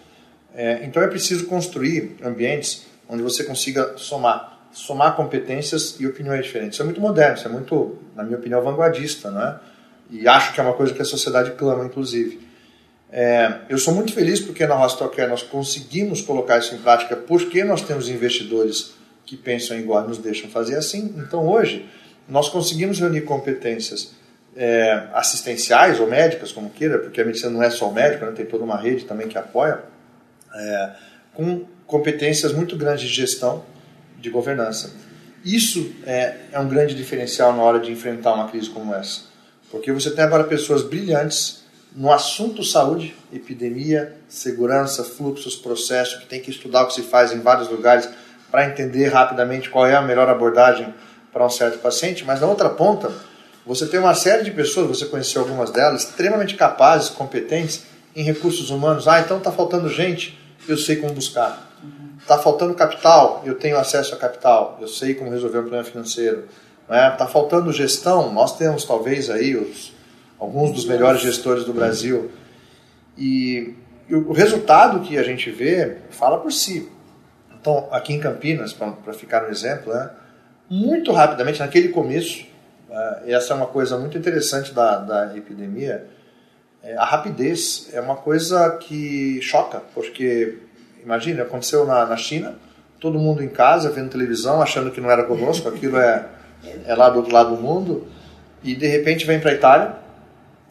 É, 0.53 0.83
então 0.83 1.01
é 1.01 1.07
preciso 1.07 1.45
construir 1.45 2.17
ambientes 2.23 2.85
onde 3.07 3.23
você 3.23 3.43
consiga 3.43 3.97
somar 3.97 4.59
somar 4.71 5.15
competências 5.15 5.95
e 5.99 6.05
opiniões 6.05 6.45
diferentes. 6.45 6.75
Isso 6.75 6.81
é 6.81 6.85
muito 6.85 7.01
moderno, 7.01 7.35
isso 7.35 7.47
é 7.47 7.51
muito, 7.51 7.97
na 8.15 8.23
minha 8.23 8.37
opinião, 8.37 8.61
vanguardista, 8.61 9.31
né? 9.31 9.59
E 10.11 10.27
acho 10.27 10.53
que 10.53 10.59
é 10.59 10.63
uma 10.63 10.73
coisa 10.73 10.93
que 10.93 11.01
a 11.01 11.05
sociedade 11.05 11.51
clama, 11.51 11.85
inclusive. 11.85 12.39
É, 13.11 13.61
eu 13.69 13.77
sou 13.77 13.93
muito 13.93 14.13
feliz 14.13 14.39
porque 14.39 14.65
na 14.67 14.75
Rostocare 14.75 15.29
nós 15.29 15.41
conseguimos 15.41 16.21
colocar 16.21 16.59
isso 16.59 16.75
em 16.75 16.77
prática 16.77 17.15
porque 17.15 17.63
nós 17.63 17.81
temos 17.81 18.07
investidores 18.07 18.93
que 19.25 19.35
pensam 19.35 19.77
igual 19.79 20.05
e 20.05 20.07
nos 20.09 20.19
deixam 20.19 20.49
fazer 20.49 20.75
assim. 20.75 21.15
Então 21.17 21.47
hoje 21.47 21.87
nós 22.27 22.49
conseguimos 22.49 22.99
reunir 22.99 23.21
competências 23.21 24.11
é, 24.59 25.07
assistenciais 25.13 26.01
ou 26.01 26.07
médicas, 26.07 26.51
como 26.51 26.69
queira, 26.69 26.99
porque 26.99 27.21
a 27.21 27.25
medicina 27.25 27.49
não 27.49 27.63
é 27.63 27.69
só 27.69 27.87
o 27.87 27.93
médico, 27.93 28.25
né? 28.25 28.33
tem 28.35 28.45
toda 28.45 28.65
uma 28.65 28.75
rede 28.75 29.05
também 29.05 29.29
que 29.29 29.37
apoia, 29.37 29.79
é, 30.53 30.89
com 31.33 31.65
competências 31.87 32.51
muito 32.51 32.75
grandes 32.75 33.07
de 33.07 33.15
gestão, 33.15 33.63
de 34.19 34.29
governança. 34.29 34.91
Isso 35.45 35.95
é, 36.05 36.35
é 36.51 36.59
um 36.59 36.67
grande 36.67 36.93
diferencial 36.93 37.55
na 37.55 37.63
hora 37.63 37.79
de 37.79 37.89
enfrentar 37.89 38.33
uma 38.33 38.49
crise 38.49 38.69
como 38.69 38.93
essa, 38.93 39.21
porque 39.71 39.93
você 39.93 40.11
tem 40.11 40.25
agora 40.25 40.43
pessoas 40.43 40.83
brilhantes 40.83 41.63
no 41.95 42.11
assunto 42.11 42.61
saúde, 42.61 43.15
epidemia, 43.31 44.17
segurança, 44.27 45.05
fluxos, 45.05 45.55
processos, 45.55 46.19
que 46.19 46.27
tem 46.27 46.41
que 46.41 46.51
estudar 46.51 46.83
o 46.83 46.87
que 46.87 46.95
se 46.95 47.03
faz 47.03 47.31
em 47.31 47.39
vários 47.39 47.69
lugares 47.69 48.09
para 48.51 48.67
entender 48.67 49.07
rapidamente 49.07 49.69
qual 49.69 49.87
é 49.87 49.95
a 49.95 50.01
melhor 50.01 50.27
abordagem 50.27 50.93
para 51.31 51.45
um 51.45 51.49
certo 51.49 51.79
paciente, 51.79 52.25
mas 52.25 52.41
na 52.41 52.47
outra 52.47 52.69
ponta, 52.69 53.09
você 53.65 53.85
tem 53.85 53.99
uma 53.99 54.15
série 54.15 54.43
de 54.43 54.51
pessoas, 54.51 54.87
você 54.99 55.05
conheceu 55.05 55.41
algumas 55.41 55.71
delas, 55.71 56.03
extremamente 56.03 56.55
capazes, 56.55 57.09
competentes 57.09 57.83
em 58.15 58.23
recursos 58.23 58.69
humanos. 58.69 59.07
Ah, 59.07 59.19
então 59.19 59.37
está 59.37 59.51
faltando 59.51 59.89
gente, 59.89 60.37
eu 60.67 60.77
sei 60.77 60.95
como 60.95 61.13
buscar. 61.13 61.69
Está 62.19 62.37
faltando 62.37 62.73
capital, 62.73 63.41
eu 63.45 63.55
tenho 63.55 63.77
acesso 63.77 64.13
a 64.13 64.17
capital, 64.17 64.77
eu 64.81 64.87
sei 64.87 65.15
como 65.15 65.31
resolver 65.31 65.59
o 65.59 65.61
problema 65.61 65.83
financeiro. 65.83 66.45
Está 66.83 66.93
né? 66.93 67.15
Tá 67.17 67.27
faltando 67.27 67.71
gestão, 67.71 68.31
nós 68.33 68.57
temos 68.57 68.83
talvez 68.83 69.29
aí 69.29 69.55
os, 69.55 69.93
alguns 70.39 70.71
dos 70.71 70.85
melhores 70.85 71.21
gestores 71.21 71.63
do 71.63 71.73
Brasil. 71.73 72.31
E, 73.17 73.75
e 74.07 74.15
o 74.15 74.31
resultado 74.31 74.99
que 75.01 75.17
a 75.17 75.23
gente 75.23 75.51
vê 75.51 75.97
fala 76.09 76.39
por 76.39 76.51
si. 76.51 76.89
Então, 77.59 77.87
aqui 77.91 78.13
em 78.13 78.19
Campinas, 78.19 78.73
para 78.73 79.13
ficar 79.13 79.43
no 79.43 79.49
exemplo, 79.49 79.93
né, 79.93 80.09
muito 80.69 81.11
rapidamente, 81.11 81.59
naquele 81.59 81.89
começo, 81.89 82.45
essa 83.25 83.53
é 83.53 83.55
uma 83.55 83.67
coisa 83.67 83.97
muito 83.97 84.17
interessante 84.17 84.73
da, 84.73 84.97
da 84.97 85.37
epidemia, 85.37 86.07
é, 86.81 86.95
a 86.95 87.05
rapidez 87.05 87.89
é 87.93 87.99
uma 87.99 88.15
coisa 88.15 88.77
que 88.77 89.41
choca, 89.41 89.81
porque 89.93 90.57
Imagina, 91.03 91.43
aconteceu 91.43 91.85
na, 91.85 92.05
na 92.05 92.17
China, 92.17 92.55
todo 92.99 93.17
mundo 93.17 93.41
em 93.41 93.47
casa, 93.47 93.89
vendo 93.89 94.09
televisão, 94.09 94.61
achando 94.61 94.91
que 94.91 94.99
não 94.99 95.09
era 95.09 95.23
conosco, 95.23 95.69
aquilo 95.69 95.97
é, 95.97 96.25
é 96.85 96.95
lá 96.95 97.09
do 97.09 97.17
outro 97.17 97.33
lado 97.33 97.55
do 97.55 97.61
mundo, 97.61 98.07
e 98.63 98.75
de 98.75 98.87
repente 98.87 99.25
vem 99.25 99.39
para 99.39 99.51
a 99.51 99.53
Itália, 99.53 99.95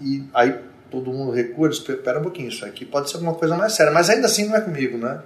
e 0.01 0.25
aí 0.35 0.55
todo 0.91 1.11
mundo 1.11 1.33
recua, 1.33 1.69
diz, 1.69 1.79
espera 1.79 2.19
um 2.19 2.23
pouquinho, 2.23 2.49
isso 2.49 2.65
aqui 2.65 2.85
pode 2.85 3.11
ser 3.11 3.17
alguma 3.17 3.35
coisa 3.35 3.57
mais 3.57 3.73
séria, 3.73 3.93
mas 3.93 4.11
ainda 4.11 4.27
assim 4.27 4.47
não 4.47 4.57
é 4.57 4.61
comigo, 4.61 4.99
né? 4.99 5.21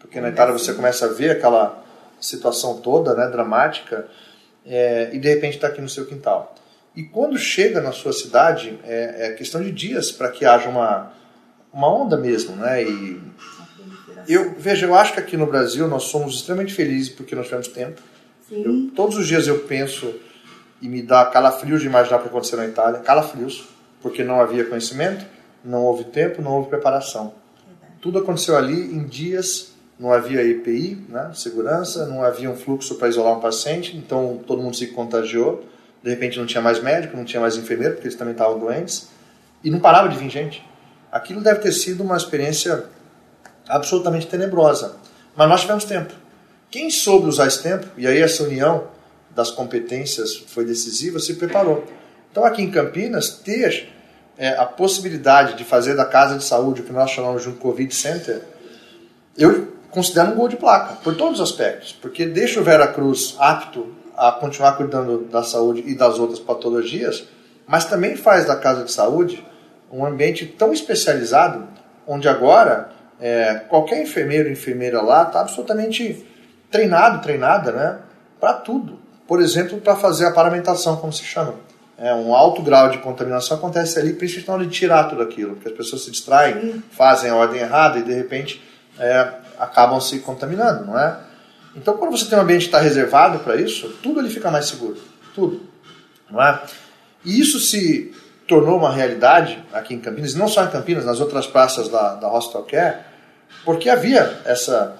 Porque 0.00 0.20
na 0.20 0.30
Itália 0.30 0.52
você 0.52 0.72
começa 0.72 1.06
a 1.06 1.08
ver 1.08 1.30
aquela 1.30 1.82
situação 2.20 2.78
toda, 2.78 3.14
né, 3.14 3.28
dramática, 3.28 4.06
é, 4.66 5.10
e 5.12 5.18
de 5.18 5.28
repente 5.28 5.54
está 5.54 5.68
aqui 5.68 5.80
no 5.80 5.88
seu 5.88 6.06
quintal. 6.06 6.54
E 6.94 7.02
quando 7.02 7.38
chega 7.38 7.80
na 7.80 7.92
sua 7.92 8.12
cidade, 8.12 8.78
é, 8.84 9.28
é 9.28 9.32
questão 9.32 9.62
de 9.62 9.70
dias 9.70 10.10
para 10.10 10.30
que 10.30 10.44
haja 10.44 10.68
uma, 10.68 11.12
uma 11.72 11.92
onda 11.92 12.16
mesmo, 12.16 12.56
né? 12.56 12.82
E 12.82 13.20
eu 14.28 14.54
veja, 14.58 14.86
eu 14.86 14.94
acho 14.94 15.12
que 15.12 15.20
aqui 15.20 15.36
no 15.36 15.46
Brasil 15.46 15.86
nós 15.86 16.04
somos 16.04 16.36
extremamente 16.36 16.74
felizes 16.74 17.10
porque 17.10 17.34
nós 17.34 17.46
tivemos 17.46 17.68
tempo. 17.68 18.00
Eu, 18.50 18.90
todos 18.94 19.16
os 19.16 19.26
dias 19.26 19.46
eu 19.46 19.60
penso 19.60 20.14
e 20.80 20.88
me 20.88 21.02
dá 21.02 21.24
calafrios 21.26 21.80
de 21.80 21.86
imaginar 21.86 22.18
o 22.18 22.22
que 22.22 22.28
aconteceu 22.28 22.58
na 22.58 22.66
Itália, 22.66 23.00
calafrios, 23.00 23.68
porque 24.00 24.24
não 24.24 24.40
havia 24.40 24.64
conhecimento, 24.64 25.24
não 25.64 25.82
houve 25.82 26.04
tempo, 26.04 26.42
não 26.42 26.52
houve 26.52 26.68
preparação. 26.68 27.34
Tudo 28.00 28.18
aconteceu 28.18 28.56
ali 28.56 28.94
em 28.94 29.04
dias, 29.04 29.72
não 29.98 30.12
havia 30.12 30.42
EPI, 30.42 31.06
né, 31.08 31.30
segurança, 31.34 32.06
não 32.06 32.22
havia 32.22 32.50
um 32.50 32.56
fluxo 32.56 32.96
para 32.96 33.08
isolar 33.08 33.36
um 33.36 33.40
paciente, 33.40 33.96
então 33.96 34.40
todo 34.46 34.62
mundo 34.62 34.76
se 34.76 34.88
contagiou. 34.88 35.64
De 36.02 36.10
repente 36.10 36.38
não 36.38 36.46
tinha 36.46 36.62
mais 36.62 36.82
médico, 36.82 37.16
não 37.16 37.24
tinha 37.24 37.40
mais 37.40 37.56
enfermeiro, 37.56 37.94
porque 37.94 38.06
eles 38.06 38.18
também 38.18 38.32
estavam 38.32 38.58
doentes, 38.58 39.08
e 39.64 39.70
não 39.70 39.80
parava 39.80 40.08
de 40.08 40.16
vir 40.16 40.30
gente. 40.30 40.64
Aquilo 41.10 41.40
deve 41.40 41.60
ter 41.60 41.72
sido 41.72 42.02
uma 42.02 42.16
experiência 42.16 42.84
absolutamente 43.68 44.26
tenebrosa. 44.26 44.96
Mas 45.34 45.48
nós 45.48 45.60
tivemos 45.62 45.84
tempo. 45.84 46.12
Quem 46.70 46.90
soube 46.90 47.26
usar 47.26 47.46
esse 47.46 47.62
tempo, 47.62 47.86
e 47.96 48.06
aí 48.06 48.20
essa 48.20 48.42
união 48.42 48.88
das 49.34 49.50
competências 49.50 50.36
foi 50.36 50.64
decisiva, 50.64 51.18
se 51.18 51.34
preparou. 51.34 51.84
Então, 52.30 52.44
aqui 52.44 52.62
em 52.62 52.70
Campinas, 52.70 53.30
ter 53.30 53.88
é, 54.36 54.50
a 54.50 54.64
possibilidade 54.64 55.56
de 55.56 55.64
fazer 55.64 55.94
da 55.94 56.04
casa 56.04 56.36
de 56.36 56.44
saúde, 56.44 56.82
o 56.82 56.84
que 56.84 56.92
nós 56.92 57.10
chamamos 57.10 57.42
de 57.42 57.48
um 57.48 57.54
Covid 57.54 57.94
Center, 57.94 58.42
eu 59.36 59.75
considero 59.90 60.32
um 60.32 60.34
gol 60.34 60.48
de 60.48 60.56
placa, 60.56 60.94
por 61.02 61.16
todos 61.16 61.40
os 61.40 61.50
aspectos, 61.50 61.92
porque 61.92 62.26
deixa 62.26 62.60
o 62.60 62.64
Vera 62.64 62.88
Cruz 62.88 63.36
apto 63.38 63.94
a 64.16 64.32
continuar 64.32 64.76
cuidando 64.76 65.26
da 65.30 65.42
saúde 65.42 65.84
e 65.86 65.94
das 65.94 66.18
outras 66.18 66.38
patologias, 66.38 67.24
mas 67.66 67.84
também 67.84 68.16
faz 68.16 68.46
da 68.46 68.56
casa 68.56 68.84
de 68.84 68.92
saúde 68.92 69.44
um 69.90 70.04
ambiente 70.04 70.46
tão 70.46 70.72
especializado, 70.72 71.66
onde 72.06 72.28
agora 72.28 72.90
é, 73.20 73.54
qualquer 73.68 74.02
enfermeiro, 74.02 74.50
enfermeira 74.50 75.00
lá 75.00 75.24
está 75.24 75.40
absolutamente 75.40 76.26
treinado, 76.70 77.22
treinada, 77.22 77.72
né, 77.72 77.98
para 78.40 78.54
tudo. 78.54 78.98
Por 79.26 79.40
exemplo, 79.40 79.78
para 79.80 79.96
fazer 79.96 80.26
a 80.26 80.32
paramentação, 80.32 80.96
como 80.96 81.12
se 81.12 81.24
chama. 81.24 81.54
É, 81.98 82.14
um 82.14 82.34
alto 82.34 82.62
grau 82.62 82.90
de 82.90 82.98
contaminação 82.98 83.56
acontece 83.56 83.98
ali, 83.98 84.12
principalmente 84.12 84.48
na 84.48 84.54
hora 84.54 84.66
de 84.66 84.70
tirar 84.70 85.04
tudo 85.04 85.22
aquilo, 85.22 85.54
porque 85.54 85.70
as 85.70 85.74
pessoas 85.74 86.04
se 86.04 86.10
distraem, 86.10 86.82
fazem 86.90 87.30
a 87.30 87.34
ordem 87.34 87.60
errada 87.60 87.98
e 87.98 88.02
de 88.02 88.12
repente 88.12 88.62
é, 88.98 89.28
acabam 89.58 90.00
se 90.00 90.20
contaminando, 90.20 90.86
não 90.86 90.98
é? 90.98 91.18
Então, 91.74 91.96
quando 91.96 92.16
você 92.16 92.24
tem 92.24 92.38
um 92.38 92.42
ambiente 92.42 92.62
que 92.62 92.68
está 92.68 92.80
reservado 92.80 93.40
para 93.40 93.56
isso, 93.56 93.88
tudo 94.02 94.20
ali 94.20 94.30
fica 94.30 94.50
mais 94.50 94.66
seguro, 94.66 94.96
tudo, 95.34 95.62
não 96.30 96.42
é? 96.42 96.62
E 97.24 97.38
isso 97.38 97.60
se 97.60 98.14
tornou 98.46 98.78
uma 98.78 98.92
realidade 98.92 99.62
aqui 99.72 99.92
em 99.92 100.00
Campinas, 100.00 100.32
e 100.32 100.38
não 100.38 100.48
só 100.48 100.64
em 100.64 100.70
Campinas, 100.70 101.04
nas 101.04 101.20
outras 101.20 101.46
praças 101.46 101.88
da, 101.88 102.14
da 102.14 102.28
Hostel 102.28 102.62
Care, 102.62 102.98
porque 103.64 103.90
havia 103.90 104.40
essa, 104.44 104.96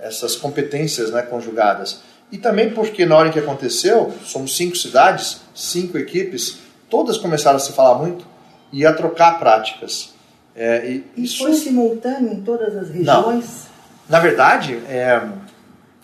essas 0.00 0.36
competências 0.36 1.10
né, 1.10 1.22
conjugadas. 1.22 2.02
E 2.30 2.38
também 2.38 2.70
porque 2.70 3.04
na 3.04 3.16
hora 3.16 3.30
que 3.30 3.38
aconteceu, 3.38 4.12
somos 4.24 4.56
cinco 4.56 4.76
cidades, 4.76 5.40
cinco 5.54 5.98
equipes, 5.98 6.58
todas 6.88 7.18
começaram 7.18 7.56
a 7.56 7.60
se 7.60 7.72
falar 7.72 7.98
muito 7.98 8.26
e 8.72 8.86
a 8.86 8.92
trocar 8.92 9.38
práticas. 9.38 10.12
É, 10.54 10.86
e, 10.86 11.04
e 11.16 11.24
isso... 11.24 11.38
foi 11.38 11.54
simultâneo 11.54 12.32
em 12.32 12.42
todas 12.42 12.76
as 12.76 12.88
regiões? 12.88 13.06
Não. 13.06 13.71
Na 14.12 14.20
verdade, 14.20 14.74
é, 14.90 15.22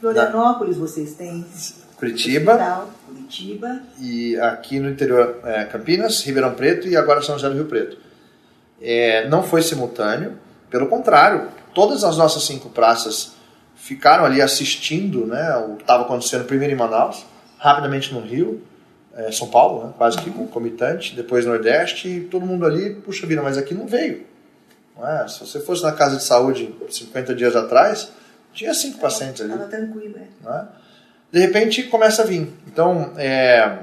Florianópolis 0.00 0.78
na... 0.78 0.86
vocês 0.86 1.12
têm 1.12 1.44
Curitiba, 1.94 2.52
Hospital, 2.52 2.90
Curitiba 3.04 3.80
e 4.00 4.34
aqui 4.40 4.80
no 4.80 4.88
interior 4.88 5.40
é, 5.44 5.64
Campinas, 5.66 6.22
Ribeirão 6.22 6.54
Preto 6.54 6.88
e 6.88 6.96
agora 6.96 7.20
São 7.20 7.34
José 7.34 7.50
do 7.50 7.56
Rio 7.56 7.66
Preto. 7.66 7.98
É, 8.80 9.28
não 9.28 9.42
foi 9.42 9.60
simultâneo, 9.60 10.38
pelo 10.70 10.86
contrário, 10.86 11.48
todas 11.74 12.02
as 12.02 12.16
nossas 12.16 12.44
cinco 12.44 12.70
praças 12.70 13.32
ficaram 13.76 14.24
ali 14.24 14.40
assistindo 14.40 15.26
né, 15.26 15.56
o 15.68 15.76
que 15.76 15.82
estava 15.82 16.04
acontecendo 16.04 16.46
primeiro 16.46 16.72
em 16.72 16.78
Manaus, 16.78 17.26
rapidamente 17.58 18.14
no 18.14 18.20
Rio, 18.20 18.62
é, 19.14 19.30
São 19.32 19.48
Paulo, 19.48 19.84
né, 19.84 19.92
quase 19.98 20.16
que 20.16 20.30
concomitante, 20.30 21.14
depois 21.14 21.44
Nordeste, 21.44 22.08
e 22.08 22.20
todo 22.22 22.46
mundo 22.46 22.64
ali, 22.64 22.88
puxa 22.88 23.26
vida, 23.26 23.42
mas 23.42 23.58
aqui 23.58 23.74
não 23.74 23.86
veio. 23.86 24.24
É? 25.04 25.28
Se 25.28 25.40
você 25.40 25.60
fosse 25.60 25.82
na 25.82 25.92
casa 25.92 26.16
de 26.16 26.24
saúde 26.24 26.74
50 26.90 27.34
dias 27.34 27.54
atrás, 27.54 28.10
tinha 28.52 28.74
cinco 28.74 28.98
pacientes 28.98 29.40
ali. 29.40 29.52
Estava 29.52 29.70
tranquilo, 29.70 30.16
é? 30.18 30.64
De 31.30 31.40
repente 31.40 31.84
começa 31.84 32.22
a 32.22 32.24
vir. 32.24 32.52
Então, 32.66 33.12
é, 33.16 33.78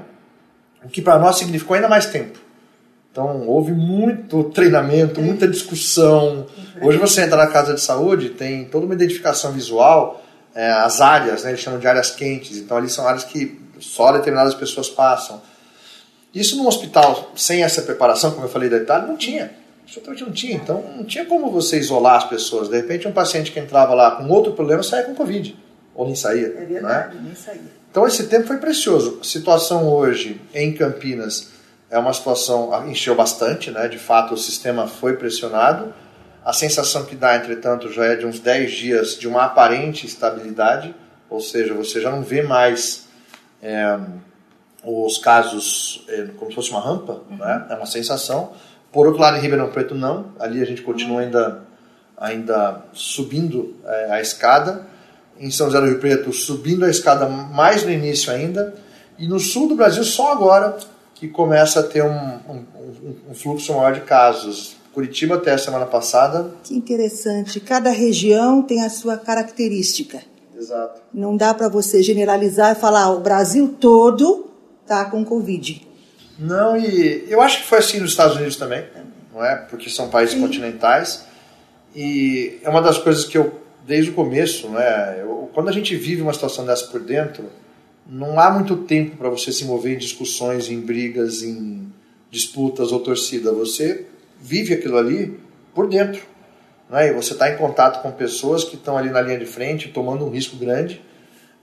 o 0.84 0.88
que 0.88 1.00
para 1.00 1.18
nós 1.18 1.38
significou 1.38 1.74
ainda 1.74 1.88
mais 1.88 2.06
tempo. 2.06 2.38
Então, 3.10 3.46
houve 3.46 3.72
muito 3.72 4.44
treinamento, 4.44 5.22
muita 5.22 5.48
discussão. 5.48 6.46
Hoje 6.82 6.98
você 6.98 7.22
entra 7.22 7.36
na 7.36 7.46
casa 7.46 7.72
de 7.72 7.80
saúde, 7.80 8.30
tem 8.30 8.66
toda 8.66 8.84
uma 8.84 8.94
identificação 8.94 9.52
visual, 9.52 10.22
é, 10.54 10.70
as 10.70 11.00
áreas, 11.00 11.44
né, 11.44 11.50
eles 11.50 11.60
chamam 11.60 11.78
de 11.80 11.86
áreas 11.86 12.10
quentes, 12.10 12.58
então 12.58 12.76
ali 12.76 12.90
são 12.90 13.06
áreas 13.06 13.24
que 13.24 13.58
só 13.78 14.12
determinadas 14.12 14.54
pessoas 14.54 14.88
passam. 14.88 15.40
Isso 16.34 16.56
num 16.56 16.66
hospital 16.66 17.32
sem 17.34 17.62
essa 17.62 17.80
preparação, 17.80 18.32
como 18.32 18.44
eu 18.44 18.50
falei 18.50 18.68
da 18.68 18.76
Itália, 18.76 19.06
não 19.06 19.16
tinha. 19.16 19.50
Absolutamente 19.86 20.24
não 20.24 20.32
tinha. 20.32 20.54
Então, 20.56 20.84
não 20.96 21.04
tinha 21.04 21.24
como 21.24 21.50
você 21.50 21.78
isolar 21.78 22.16
as 22.16 22.24
pessoas. 22.24 22.68
De 22.68 22.76
repente, 22.76 23.06
um 23.06 23.12
paciente 23.12 23.52
que 23.52 23.60
entrava 23.60 23.94
lá 23.94 24.10
com 24.10 24.28
outro 24.28 24.52
problema 24.52 24.82
saía 24.82 25.04
com 25.04 25.14
Covid. 25.14 25.56
Ou 25.94 26.04
nem 26.04 26.16
saía. 26.16 26.48
É 26.48 26.64
verdade, 26.64 27.16
é? 27.16 27.20
nem 27.20 27.34
saía. 27.34 27.76
Então, 27.90 28.06
esse 28.06 28.26
tempo 28.26 28.48
foi 28.48 28.58
precioso. 28.58 29.18
A 29.20 29.24
situação 29.24 29.88
hoje 29.88 30.40
em 30.52 30.74
Campinas 30.74 31.50
é 31.88 31.98
uma 31.98 32.12
situação, 32.12 32.88
encheu 32.88 33.14
bastante, 33.14 33.70
né? 33.70 33.88
de 33.88 33.98
fato 33.98 34.34
o 34.34 34.36
sistema 34.36 34.88
foi 34.88 35.16
pressionado. 35.16 35.94
A 36.44 36.52
sensação 36.52 37.04
que 37.04 37.14
dá, 37.14 37.36
entretanto, 37.36 37.90
já 37.90 38.06
é 38.06 38.16
de 38.16 38.26
uns 38.26 38.38
10 38.40 38.72
dias 38.72 39.18
de 39.18 39.26
uma 39.26 39.44
aparente 39.44 40.06
estabilidade, 40.06 40.94
ou 41.30 41.40
seja, 41.40 41.74
você 41.74 42.00
já 42.00 42.10
não 42.10 42.22
vê 42.22 42.42
mais 42.42 43.06
é, 43.62 43.98
os 44.84 45.18
casos 45.18 46.04
é, 46.08 46.26
como 46.36 46.50
se 46.50 46.54
fosse 46.54 46.70
uma 46.70 46.80
rampa, 46.80 47.22
uhum. 47.30 47.36
né? 47.36 47.66
é 47.70 47.74
uma 47.74 47.86
sensação. 47.86 48.52
Por 48.96 49.08
outro 49.08 49.20
lado, 49.20 49.36
em 49.36 49.40
Ribeirão 49.42 49.68
Preto, 49.68 49.94
não, 49.94 50.28
ali 50.40 50.62
a 50.62 50.64
gente 50.64 50.80
continua 50.80 51.20
ainda, 51.20 51.64
ainda 52.16 52.82
subindo 52.94 53.76
é, 53.84 54.12
a 54.12 54.22
escada. 54.22 54.86
Em 55.38 55.50
São 55.50 55.66
José 55.66 55.82
do 55.82 55.86
Rio 55.86 55.98
Preto, 55.98 56.32
subindo 56.32 56.82
a 56.82 56.88
escada 56.88 57.28
mais 57.28 57.84
no 57.84 57.90
início 57.90 58.32
ainda. 58.32 58.74
E 59.18 59.28
no 59.28 59.38
sul 59.38 59.68
do 59.68 59.74
Brasil, 59.74 60.02
só 60.02 60.32
agora, 60.32 60.78
que 61.14 61.28
começa 61.28 61.80
a 61.80 61.82
ter 61.82 62.02
um, 62.02 62.38
um, 62.48 62.64
um 63.28 63.34
fluxo 63.34 63.74
maior 63.74 63.92
de 63.92 64.00
casos. 64.00 64.76
Curitiba 64.94 65.34
até 65.34 65.52
a 65.52 65.58
semana 65.58 65.84
passada. 65.84 66.52
Que 66.64 66.74
interessante. 66.74 67.60
Cada 67.60 67.90
região 67.90 68.62
tem 68.62 68.82
a 68.82 68.88
sua 68.88 69.18
característica. 69.18 70.22
Exato. 70.58 71.02
Não 71.12 71.36
dá 71.36 71.52
para 71.52 71.68
você 71.68 72.02
generalizar 72.02 72.72
e 72.72 72.80
falar 72.80 73.02
ah, 73.02 73.10
o 73.10 73.20
Brasil 73.20 73.76
todo 73.78 74.46
está 74.82 75.04
com 75.04 75.22
Covid. 75.22 75.86
Não, 76.38 76.76
e 76.76 77.26
eu 77.28 77.40
acho 77.40 77.62
que 77.62 77.68
foi 77.68 77.78
assim 77.78 78.00
nos 78.00 78.10
Estados 78.10 78.36
Unidos 78.36 78.56
também, 78.56 78.84
não 79.32 79.44
é? 79.44 79.56
Porque 79.56 79.88
são 79.88 80.08
países 80.08 80.34
Sim. 80.34 80.40
continentais. 80.42 81.24
E 81.94 82.58
é 82.62 82.68
uma 82.68 82.82
das 82.82 82.98
coisas 82.98 83.24
que 83.24 83.38
eu, 83.38 83.58
desde 83.86 84.10
o 84.10 84.14
começo, 84.14 84.68
né? 84.68 85.20
Eu, 85.20 85.50
quando 85.54 85.68
a 85.68 85.72
gente 85.72 85.96
vive 85.96 86.20
uma 86.20 86.34
situação 86.34 86.66
dessa 86.66 86.86
por 86.88 87.00
dentro, 87.00 87.44
não 88.06 88.38
há 88.38 88.50
muito 88.50 88.76
tempo 88.76 89.16
para 89.16 89.30
você 89.30 89.50
se 89.50 89.64
mover 89.64 89.94
em 89.94 89.98
discussões, 89.98 90.68
em 90.68 90.80
brigas, 90.80 91.42
em 91.42 91.90
disputas 92.30 92.92
ou 92.92 93.00
torcida. 93.00 93.50
Você 93.52 94.06
vive 94.40 94.74
aquilo 94.74 94.98
ali 94.98 95.40
por 95.74 95.88
dentro. 95.88 96.22
Né? 96.90 97.08
E 97.08 97.12
você 97.12 97.32
está 97.32 97.50
em 97.50 97.56
contato 97.56 98.02
com 98.02 98.12
pessoas 98.12 98.62
que 98.62 98.76
estão 98.76 98.96
ali 98.96 99.10
na 99.10 99.20
linha 99.20 99.38
de 99.38 99.46
frente, 99.46 99.88
tomando 99.88 100.24
um 100.24 100.30
risco 100.30 100.56
grande. 100.56 101.02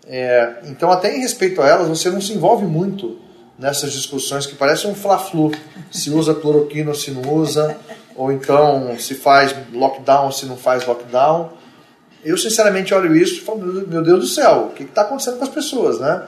É, 0.06 0.56
então, 0.66 0.92
até 0.92 1.16
em 1.16 1.22
respeito 1.22 1.62
a 1.62 1.68
elas, 1.68 1.88
você 1.88 2.10
não 2.10 2.20
se 2.20 2.34
envolve 2.34 2.66
muito 2.66 3.20
nessas 3.58 3.92
discussões 3.94 4.46
que 4.46 4.56
parecem 4.56 4.89
um 4.89 4.96
fla-flu. 4.96 5.52
Se 5.92 6.10
usa 6.10 6.34
cloroquina 6.34 6.89
ou 6.89 6.96
se 6.96 7.12
não 7.12 7.34
usa, 7.34 7.78
ou 8.16 8.32
então 8.32 8.98
se 9.00 9.16
faz 9.16 9.56
lockdown 9.72 10.26
ou 10.26 10.32
se 10.32 10.46
não 10.46 10.58
faz 10.58 10.86
lockdown. 10.86 11.52
Eu, 12.24 12.38
sinceramente, 12.38 12.94
olho 12.94 13.16
isso 13.16 13.36
e 13.36 13.42
falo, 13.42 13.60
meu 13.60 14.02
Deus 14.02 14.20
do 14.20 14.28
céu, 14.28 14.70
o 14.72 14.74
que 14.74 14.84
está 14.84 15.02
acontecendo 15.02 15.38
com 15.38 15.44
as 15.44 15.50
pessoas, 15.50 16.00
né? 16.00 16.26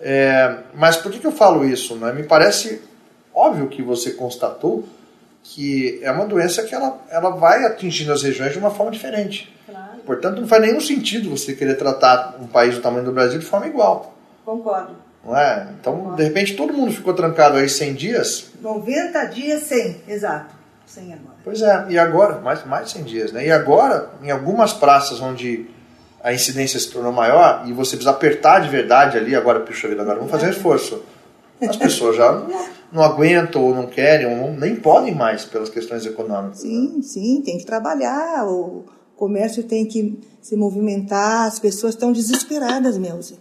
É, 0.00 0.58
mas 0.74 0.96
por 0.96 1.10
que, 1.10 1.18
que 1.18 1.26
eu 1.26 1.32
falo 1.32 1.64
isso? 1.64 1.96
Né? 1.96 2.12
Me 2.12 2.24
parece 2.24 2.82
óbvio 3.34 3.68
que 3.68 3.82
você 3.82 4.12
constatou 4.12 4.84
que 5.44 6.00
é 6.02 6.10
uma 6.10 6.26
doença 6.26 6.62
que 6.62 6.74
ela, 6.74 6.98
ela 7.10 7.30
vai 7.30 7.64
atingindo 7.66 8.12
as 8.12 8.22
regiões 8.22 8.52
de 8.52 8.58
uma 8.58 8.70
forma 8.70 8.90
diferente. 8.90 9.54
Claro. 9.66 9.98
Portanto, 10.04 10.40
não 10.40 10.48
faz 10.48 10.62
nenhum 10.62 10.80
sentido 10.80 11.30
você 11.30 11.54
querer 11.54 11.74
tratar 11.74 12.36
um 12.40 12.46
país 12.46 12.74
do 12.74 12.80
tamanho 12.80 13.04
do 13.04 13.12
Brasil 13.12 13.38
de 13.38 13.44
forma 13.44 13.66
igual. 13.66 14.14
Concordo. 14.44 14.96
Não 15.24 15.36
é? 15.36 15.68
Então, 15.80 16.14
de 16.14 16.22
repente, 16.22 16.54
todo 16.54 16.72
mundo 16.72 16.92
ficou 16.92 17.14
trancado 17.14 17.56
aí 17.56 17.68
100 17.68 17.94
dias. 17.94 18.46
90 18.60 19.24
dias, 19.26 19.62
100, 19.62 20.02
exato. 20.06 20.54
100 20.86 21.14
agora. 21.14 21.34
Pois 21.42 21.62
é, 21.62 21.86
e 21.88 21.98
agora, 21.98 22.40
mais, 22.40 22.64
mais 22.66 22.86
de 22.86 22.92
100 22.92 23.04
dias, 23.04 23.32
né? 23.32 23.46
E 23.46 23.50
agora, 23.50 24.10
em 24.22 24.30
algumas 24.30 24.72
praças 24.72 25.20
onde 25.20 25.66
a 26.22 26.32
incidência 26.32 26.78
se 26.78 26.90
tornou 26.90 27.12
maior 27.12 27.64
e 27.66 27.72
você 27.72 27.96
precisa 27.96 28.10
apertar 28.10 28.60
de 28.60 28.68
verdade 28.68 29.16
ali, 29.16 29.34
agora, 29.34 29.60
puxa 29.60 29.88
vida, 29.88 30.02
agora 30.02 30.18
vamos 30.18 30.30
fazer 30.30 30.46
um 30.46 30.50
esforço. 30.50 31.02
As 31.60 31.76
pessoas 31.76 32.16
já 32.16 32.32
não, 32.32 32.66
não 32.92 33.02
aguentam 33.02 33.62
ou 33.62 33.74
não 33.74 33.86
querem 33.86 34.26
ou 34.26 34.36
não, 34.36 34.56
nem 34.56 34.76
podem 34.76 35.14
mais 35.14 35.44
pelas 35.44 35.68
questões 35.68 36.04
econômicas. 36.04 36.60
Sim, 36.60 37.00
sim, 37.02 37.42
tem 37.42 37.58
que 37.58 37.64
trabalhar, 37.64 38.46
o 38.46 38.84
comércio 39.16 39.62
tem 39.62 39.86
que 39.86 40.18
se 40.42 40.56
movimentar, 40.56 41.46
as 41.46 41.58
pessoas 41.58 41.94
estão 41.94 42.12
desesperadas, 42.12 42.98
Melzi. 42.98 43.38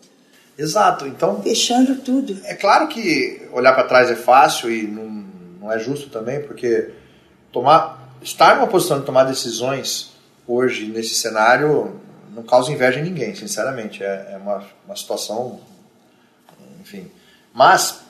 Exato, 0.57 1.07
então... 1.07 1.41
Fechando 1.41 1.95
tudo. 1.95 2.39
É 2.43 2.53
claro 2.53 2.87
que 2.87 3.47
olhar 3.51 3.73
para 3.73 3.85
trás 3.85 4.11
é 4.11 4.15
fácil 4.15 4.71
e 4.71 4.87
não, 4.87 5.25
não 5.59 5.71
é 5.71 5.79
justo 5.79 6.09
também, 6.09 6.41
porque 6.41 6.91
tomar, 7.51 8.09
estar 8.21 8.55
numa 8.55 8.67
posição 8.67 8.99
de 8.99 9.05
tomar 9.05 9.23
decisões 9.23 10.13
hoje 10.47 10.85
nesse 10.85 11.15
cenário 11.15 11.99
não 12.33 12.43
causa 12.43 12.71
inveja 12.71 12.99
em 12.99 13.03
ninguém, 13.03 13.35
sinceramente. 13.35 14.03
É, 14.03 14.31
é 14.33 14.37
uma, 14.37 14.63
uma 14.85 14.95
situação, 14.95 15.59
enfim. 16.81 17.09
Mas 17.53 18.01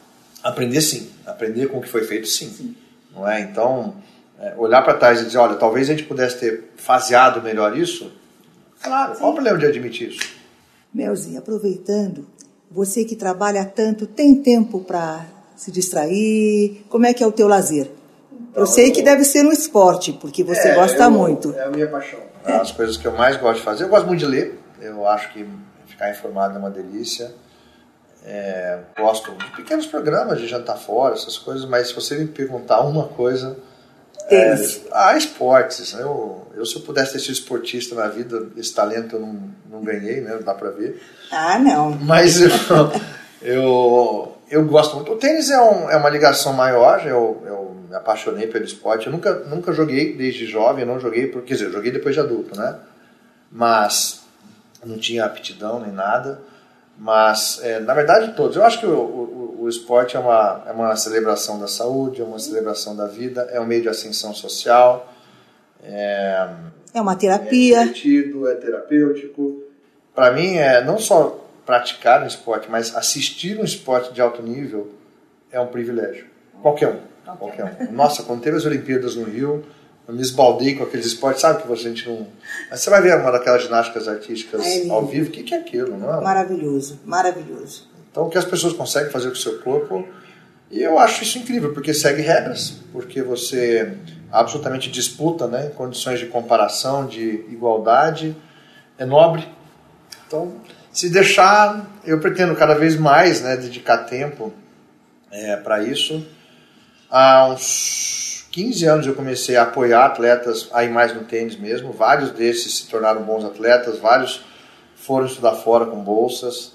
aprender 0.41 0.81
sim, 0.81 1.11
aprender 1.25 1.67
com 1.67 1.77
o 1.77 1.81
que 1.81 1.89
foi 1.89 2.03
feito 2.03 2.27
sim, 2.27 2.49
sim. 2.49 2.75
não 3.13 3.27
é? 3.27 3.41
Então 3.41 3.95
é, 4.39 4.53
olhar 4.57 4.81
para 4.81 4.95
trás 4.95 5.21
e 5.21 5.25
dizer, 5.25 5.37
olha, 5.37 5.55
talvez 5.55 5.89
a 5.89 5.93
gente 5.93 6.05
pudesse 6.05 6.39
ter 6.39 6.73
faseado 6.77 7.41
melhor 7.41 7.77
isso. 7.77 8.11
Claro, 8.81 9.13
sim. 9.13 9.19
qual 9.19 9.31
o 9.31 9.33
problema 9.33 9.57
de 9.57 9.65
admitir 9.65 10.09
isso? 10.09 10.42
Melzi, 10.93 11.37
aproveitando, 11.37 12.27
você 12.69 13.03
que 13.03 13.15
trabalha 13.15 13.65
tanto, 13.65 14.05
tem 14.05 14.35
tempo 14.35 14.79
para 14.81 15.25
se 15.55 15.71
distrair? 15.71 16.85
Como 16.89 17.05
é 17.05 17.13
que 17.13 17.23
é 17.23 17.27
o 17.27 17.31
teu 17.31 17.47
lazer? 17.47 17.89
eu 18.55 18.65
sei 18.65 18.91
que 18.91 19.01
deve 19.01 19.23
ser 19.23 19.45
um 19.45 19.51
esporte, 19.51 20.13
porque 20.13 20.43
você 20.43 20.69
é, 20.69 20.75
gosta 20.75 21.03
eu, 21.03 21.11
muito. 21.11 21.53
É 21.53 21.63
a 21.63 21.69
minha 21.69 21.87
paixão. 21.87 22.19
É. 22.45 22.53
As 22.53 22.71
coisas 22.71 22.97
que 22.97 23.05
eu 23.05 23.11
mais 23.11 23.37
gosto 23.37 23.59
de 23.59 23.65
fazer. 23.65 23.83
Eu 23.83 23.89
gosto 23.89 24.05
muito 24.05 24.19
de 24.19 24.25
ler. 24.25 24.59
Eu 24.79 25.07
acho 25.07 25.31
que 25.33 25.47
ficar 25.87 26.11
informado 26.11 26.55
é 26.55 26.59
uma 26.59 26.69
delícia. 26.69 27.33
É, 28.25 28.79
gosto 28.97 29.31
de 29.33 29.51
pequenos 29.51 29.85
programas 29.85 30.39
de 30.39 30.47
jantar 30.47 30.77
fora, 30.77 31.13
essas 31.13 31.37
coisas, 31.37 31.65
mas 31.65 31.89
se 31.89 31.93
você 31.93 32.17
me 32.17 32.27
perguntar 32.27 32.81
uma 32.81 33.07
coisa. 33.07 33.57
Tênis. 34.29 34.77
É, 34.77 34.89
ah, 34.91 35.17
esportes. 35.17 35.93
Eu, 35.93 36.47
eu, 36.55 36.65
se 36.65 36.75
eu 36.75 36.81
pudesse 36.81 37.13
ter 37.13 37.19
sido 37.19 37.33
esportista 37.33 37.95
na 37.95 38.07
vida, 38.07 38.47
esse 38.57 38.73
talento 38.73 39.15
eu 39.15 39.19
não, 39.19 39.39
não 39.69 39.83
ganhei, 39.83 40.21
né? 40.21 40.35
Não 40.35 40.41
dá 40.41 40.53
pra 40.53 40.69
ver. 40.69 41.01
Ah, 41.31 41.59
não. 41.59 41.91
Mas 41.91 42.39
eu, 42.41 42.49
eu, 43.41 44.37
eu 44.49 44.65
gosto 44.65 44.95
muito. 44.95 45.11
O 45.11 45.17
tênis 45.17 45.49
é, 45.49 45.61
um, 45.61 45.89
é 45.89 45.97
uma 45.97 46.09
ligação 46.09 46.53
maior, 46.53 47.05
eu, 47.05 47.43
eu 47.45 47.75
me 47.89 47.95
apaixonei 47.95 48.47
pelo 48.47 48.65
esporte. 48.65 49.07
Eu 49.07 49.13
nunca, 49.13 49.33
nunca 49.45 49.73
joguei 49.73 50.15
desde 50.15 50.45
jovem, 50.45 50.85
não 50.85 50.99
joguei, 50.99 51.27
porque, 51.27 51.49
quer 51.49 51.53
dizer, 51.55 51.65
eu 51.65 51.73
joguei 51.73 51.91
depois 51.91 52.15
de 52.15 52.21
adulto, 52.21 52.57
né? 52.57 52.77
Mas 53.51 54.21
não 54.85 54.97
tinha 54.97 55.25
aptidão 55.25 55.79
nem 55.79 55.91
nada. 55.91 56.41
Mas, 56.97 57.59
é, 57.63 57.79
na 57.79 57.93
verdade, 57.93 58.35
todos. 58.35 58.55
Eu 58.55 58.63
acho 58.63 58.79
que 58.79 58.85
o, 58.85 58.91
o, 58.91 59.42
o, 59.63 59.69
esporte 59.69 60.15
é 60.15 60.19
uma, 60.19 60.63
é 60.67 60.71
uma 60.71 60.95
celebração 60.95 61.59
da 61.59 61.67
saúde, 61.67 62.21
é 62.21 62.23
uma 62.23 62.39
celebração 62.39 62.95
da 62.95 63.07
vida, 63.07 63.49
é 63.51 63.59
um 63.59 63.65
meio 63.65 63.81
de 63.81 63.89
ascensão 63.89 64.33
social. 64.33 65.11
É, 65.83 66.47
é 66.93 67.01
uma 67.01 67.15
terapia. 67.15 67.81
É 67.81 67.83
divertido, 67.83 68.47
é 68.47 68.55
terapêutico. 68.55 69.63
Para 70.13 70.31
mim, 70.31 70.55
é 70.55 70.83
não 70.83 70.97
só 70.99 71.43
praticar 71.65 72.23
um 72.23 72.27
esporte, 72.27 72.69
mas 72.69 72.95
assistir 72.95 73.59
um 73.59 73.63
esporte 73.63 74.13
de 74.13 74.21
alto 74.21 74.41
nível 74.41 74.91
é 75.51 75.59
um 75.59 75.67
privilégio. 75.67 76.27
Qualquer 76.61 76.89
um. 76.89 77.35
Qualquer 77.37 77.77
um. 77.89 77.91
Nossa, 77.91 78.23
quando 78.23 78.41
teve 78.41 78.57
as 78.57 78.65
Olimpíadas 78.65 79.15
no 79.15 79.23
Rio, 79.23 79.63
eu 80.07 80.13
me 80.13 80.21
esbaldei 80.21 80.75
com 80.75 80.83
aqueles 80.83 81.05
esportes, 81.05 81.41
sabe 81.41 81.61
que 81.61 81.67
você 81.67 81.87
a 81.87 81.89
gente 81.91 82.09
não. 82.09 82.27
Mas 82.69 82.81
você 82.81 82.89
vai 82.89 83.01
ver 83.01 83.15
uma 83.17 83.31
daquelas 83.31 83.63
ginásticas 83.63 84.07
artísticas 84.07 84.65
é 84.65 84.89
ao 84.89 85.05
vivo, 85.05 85.29
o 85.29 85.31
que, 85.31 85.43
que 85.43 85.53
é 85.53 85.57
aquilo, 85.57 85.97
não 85.97 86.13
é? 86.13 86.21
Maravilhoso, 86.21 86.99
maravilhoso. 87.05 87.92
Então, 88.13 88.27
o 88.27 88.29
que 88.29 88.37
as 88.37 88.45
pessoas 88.45 88.73
conseguem 88.73 89.09
fazer 89.09 89.29
com 89.29 89.33
o 89.33 89.35
seu 89.35 89.57
corpo, 89.57 90.07
e 90.69 90.79
eu 90.79 90.99
acho 90.99 91.23
isso 91.23 91.39
incrível, 91.39 91.73
porque 91.73 91.95
segue 91.95 92.21
regras, 92.21 92.75
porque 92.91 93.23
você 93.23 93.97
absolutamente 94.31 94.91
disputa, 94.91 95.47
né, 95.47 95.71
condições 95.75 96.19
de 96.19 96.27
comparação, 96.27 97.07
de 97.07 97.43
igualdade, 97.49 98.35
é 98.99 99.05
nobre. 99.05 99.47
Então, 100.27 100.53
se 100.91 101.09
deixar, 101.09 101.87
eu 102.05 102.19
pretendo 102.19 102.55
cada 102.55 102.75
vez 102.75 102.95
mais, 102.95 103.41
né, 103.41 103.57
dedicar 103.57 104.05
tempo 104.05 104.53
é, 105.31 105.55
para 105.55 105.81
isso. 105.81 106.23
Há 107.09 107.47
uns 107.47 108.45
15 108.51 108.85
anos 108.85 109.07
eu 109.07 109.15
comecei 109.15 109.55
a 109.55 109.63
apoiar 109.63 110.05
atletas 110.05 110.69
aí 110.71 110.87
mais 110.87 111.15
no 111.15 111.23
tênis 111.23 111.55
mesmo. 111.55 111.91
Vários 111.91 112.29
desses 112.29 112.77
se 112.77 112.87
tornaram 112.89 113.23
bons 113.23 113.43
atletas, 113.43 113.97
vários 113.97 114.43
foram 114.95 115.25
estudar 115.25 115.55
fora 115.55 115.87
com 115.87 116.03
bolsas. 116.03 116.73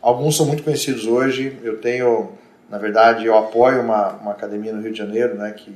Alguns 0.00 0.36
são 0.36 0.46
muito 0.46 0.62
conhecidos 0.62 1.06
hoje. 1.06 1.58
Eu 1.62 1.78
tenho, 1.78 2.32
na 2.70 2.78
verdade, 2.78 3.26
eu 3.26 3.36
apoio 3.36 3.80
uma, 3.80 4.12
uma 4.14 4.32
academia 4.32 4.72
no 4.72 4.80
Rio 4.80 4.92
de 4.92 4.98
Janeiro, 4.98 5.34
né, 5.34 5.52
que 5.52 5.70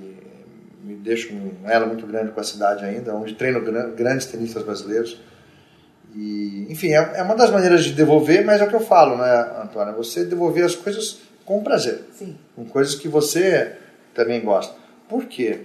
me 0.82 0.94
deixa 0.94 1.32
um 1.32 1.52
ela 1.64 1.86
muito 1.86 2.06
grande 2.06 2.30
com 2.32 2.40
a 2.40 2.44
cidade 2.44 2.84
ainda, 2.84 3.14
onde 3.14 3.34
treino 3.34 3.60
grandes 3.94 4.26
tenistas 4.26 4.62
brasileiros. 4.62 5.20
E, 6.14 6.66
enfim, 6.68 6.88
é, 6.88 7.12
é 7.16 7.22
uma 7.22 7.34
das 7.34 7.50
maneiras 7.50 7.84
de 7.84 7.92
devolver, 7.92 8.44
mas 8.44 8.60
é 8.60 8.64
o 8.64 8.68
que 8.68 8.74
eu 8.74 8.80
falo, 8.80 9.16
né, 9.16 9.52
Antônia? 9.62 9.92
Você 9.92 10.24
devolver 10.24 10.64
as 10.64 10.74
coisas 10.74 11.20
com 11.44 11.62
prazer. 11.62 12.04
Sim. 12.12 12.36
Com 12.54 12.64
coisas 12.64 12.94
que 12.94 13.08
você 13.08 13.76
também 14.14 14.40
gosta. 14.40 14.74
Por 15.08 15.24
quê? 15.24 15.60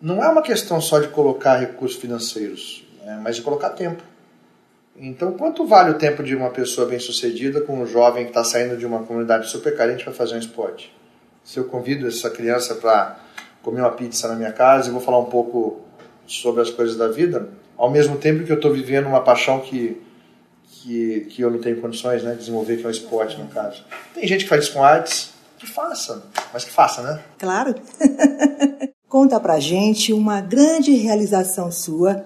Não 0.00 0.22
é 0.22 0.28
uma 0.28 0.42
questão 0.42 0.80
só 0.80 0.98
de 0.98 1.08
colocar 1.08 1.56
recursos 1.56 1.98
financeiros, 1.98 2.86
né, 3.04 3.18
mas 3.22 3.36
de 3.36 3.42
colocar 3.42 3.70
tempo. 3.70 4.02
Então, 4.98 5.32
quanto 5.32 5.66
vale 5.66 5.90
o 5.90 5.94
tempo 5.94 6.22
de 6.22 6.34
uma 6.34 6.50
pessoa 6.50 6.86
bem-sucedida 6.86 7.60
com 7.60 7.80
um 7.80 7.86
jovem 7.86 8.24
que 8.24 8.30
está 8.30 8.42
saindo 8.42 8.76
de 8.76 8.86
uma 8.86 9.02
comunidade 9.02 9.48
super 9.48 9.76
carente 9.76 10.04
para 10.04 10.12
fazer 10.12 10.36
um 10.36 10.38
esporte? 10.38 10.94
Se 11.44 11.58
eu 11.58 11.64
convido 11.64 12.08
essa 12.08 12.30
criança 12.30 12.74
para 12.74 13.18
comer 13.62 13.80
uma 13.80 13.90
pizza 13.90 14.26
na 14.28 14.34
minha 14.34 14.52
casa 14.52 14.88
e 14.88 14.92
vou 14.92 15.00
falar 15.00 15.18
um 15.18 15.26
pouco 15.26 15.80
sobre 16.26 16.62
as 16.62 16.70
coisas 16.70 16.96
da 16.96 17.08
vida, 17.08 17.48
ao 17.76 17.90
mesmo 17.90 18.16
tempo 18.16 18.44
que 18.44 18.50
eu 18.50 18.56
estou 18.56 18.72
vivendo 18.72 19.06
uma 19.06 19.20
paixão 19.20 19.60
que, 19.60 20.00
que, 20.64 21.20
que 21.30 21.42
eu 21.42 21.50
não 21.50 21.58
tenho 21.58 21.80
condições 21.80 22.22
né, 22.22 22.32
de 22.32 22.38
desenvolver, 22.38 22.78
que 22.78 22.84
é 22.84 22.88
o 22.88 22.90
esporte, 22.90 23.38
no 23.38 23.48
caso. 23.48 23.84
Tem 24.14 24.26
gente 24.26 24.44
que 24.44 24.48
faz 24.48 24.64
isso 24.64 24.72
com 24.72 24.82
artes, 24.82 25.30
que 25.58 25.66
faça, 25.66 26.22
mas 26.52 26.64
que 26.64 26.70
faça, 26.70 27.02
né? 27.02 27.20
Claro. 27.38 27.74
Conta 29.08 29.38
pra 29.38 29.60
gente 29.60 30.12
uma 30.12 30.40
grande 30.40 30.92
realização 30.92 31.70
sua. 31.70 32.24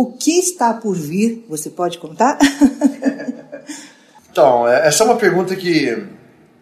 O 0.00 0.12
que 0.12 0.38
está 0.38 0.72
por 0.74 0.94
vir? 0.94 1.44
Você 1.48 1.70
pode 1.70 1.98
contar? 1.98 2.38
então, 4.30 4.68
é, 4.68 4.86
essa 4.86 5.02
é 5.02 5.06
uma 5.06 5.16
pergunta 5.16 5.56
que, 5.56 6.06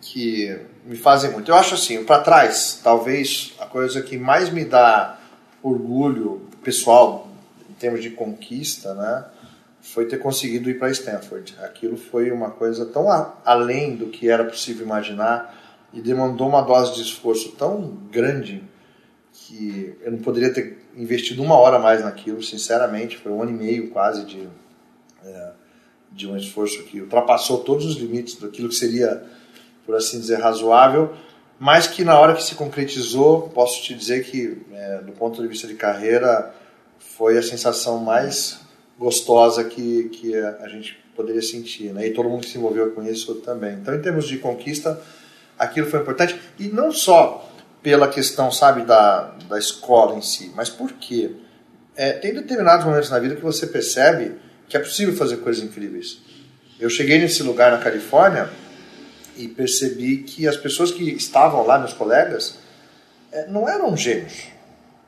que 0.00 0.58
me 0.86 0.96
fazem 0.96 1.30
muito. 1.30 1.50
Eu 1.50 1.54
acho 1.54 1.74
assim, 1.74 2.02
para 2.02 2.22
trás, 2.22 2.80
talvez 2.82 3.52
a 3.58 3.66
coisa 3.66 4.00
que 4.00 4.16
mais 4.16 4.48
me 4.48 4.64
dá 4.64 5.18
orgulho 5.62 6.48
pessoal 6.64 7.28
em 7.68 7.74
termos 7.74 8.00
de 8.00 8.08
conquista, 8.08 8.94
né, 8.94 9.26
foi 9.82 10.06
ter 10.06 10.16
conseguido 10.16 10.70
ir 10.70 10.78
para 10.78 10.90
Stanford. 10.90 11.56
Aquilo 11.62 11.98
foi 11.98 12.30
uma 12.30 12.50
coisa 12.50 12.86
tão 12.86 13.10
a, 13.10 13.34
além 13.44 13.96
do 13.96 14.06
que 14.06 14.30
era 14.30 14.46
possível 14.46 14.86
imaginar 14.86 15.54
e 15.92 16.00
demandou 16.00 16.48
uma 16.48 16.62
dose 16.62 16.94
de 16.94 17.02
esforço 17.02 17.52
tão 17.52 17.98
grande 18.10 18.64
que 19.30 19.94
eu 20.00 20.12
não 20.12 20.20
poderia 20.20 20.54
ter 20.54 20.85
investido 20.96 21.42
uma 21.42 21.56
hora 21.56 21.78
mais 21.78 22.02
naquilo, 22.02 22.42
sinceramente. 22.42 23.16
Foi 23.18 23.30
um 23.30 23.42
ano 23.42 23.52
e 23.52 23.54
meio 23.54 23.90
quase 23.90 24.24
de, 24.24 24.48
é, 25.24 25.50
de 26.10 26.26
um 26.26 26.36
esforço 26.36 26.82
que 26.84 27.00
ultrapassou 27.00 27.58
todos 27.58 27.84
os 27.84 27.96
limites 27.96 28.36
daquilo 28.36 28.68
que 28.68 28.74
seria, 28.74 29.22
por 29.84 29.94
assim 29.94 30.18
dizer, 30.18 30.40
razoável, 30.40 31.14
mas 31.58 31.86
que 31.86 32.04
na 32.04 32.18
hora 32.18 32.34
que 32.34 32.42
se 32.42 32.54
concretizou, 32.54 33.48
posso 33.50 33.82
te 33.82 33.94
dizer 33.94 34.24
que, 34.24 34.58
é, 34.72 34.98
do 34.98 35.12
ponto 35.12 35.40
de 35.40 35.48
vista 35.48 35.66
de 35.66 35.74
carreira, 35.74 36.54
foi 36.98 37.38
a 37.38 37.42
sensação 37.42 37.98
mais 37.98 38.60
gostosa 38.98 39.64
que, 39.64 40.08
que 40.10 40.34
a 40.36 40.68
gente 40.68 40.98
poderia 41.14 41.42
sentir, 41.42 41.92
né? 41.92 42.06
E 42.06 42.12
todo 42.12 42.28
mundo 42.28 42.42
que 42.42 42.50
se 42.50 42.58
envolveu 42.58 42.92
com 42.92 43.02
isso 43.02 43.36
também. 43.36 43.74
Então, 43.74 43.94
em 43.94 44.00
termos 44.00 44.28
de 44.28 44.38
conquista, 44.38 45.00
aquilo 45.58 45.86
foi 45.88 46.00
importante. 46.00 46.38
E 46.58 46.68
não 46.68 46.92
só 46.92 47.50
pela 47.86 48.08
questão, 48.08 48.50
sabe, 48.50 48.82
da, 48.82 49.30
da 49.48 49.56
escola 49.56 50.16
em 50.16 50.20
si, 50.20 50.50
mas 50.56 50.68
por 50.68 50.94
quê? 50.94 51.30
É, 51.94 52.14
tem 52.14 52.34
determinados 52.34 52.84
momentos 52.84 53.10
na 53.10 53.20
vida 53.20 53.36
que 53.36 53.42
você 53.42 53.64
percebe 53.64 54.34
que 54.68 54.76
é 54.76 54.80
possível 54.80 55.14
fazer 55.14 55.36
coisas 55.36 55.62
incríveis. 55.62 56.18
Eu 56.80 56.90
cheguei 56.90 57.16
nesse 57.20 57.44
lugar 57.44 57.70
na 57.70 57.78
Califórnia 57.78 58.50
e 59.36 59.46
percebi 59.46 60.24
que 60.24 60.48
as 60.48 60.56
pessoas 60.56 60.90
que 60.90 61.10
estavam 61.10 61.64
lá, 61.64 61.78
meus 61.78 61.92
colegas, 61.92 62.58
é, 63.30 63.46
não 63.46 63.68
eram 63.68 63.96
gênios. 63.96 64.48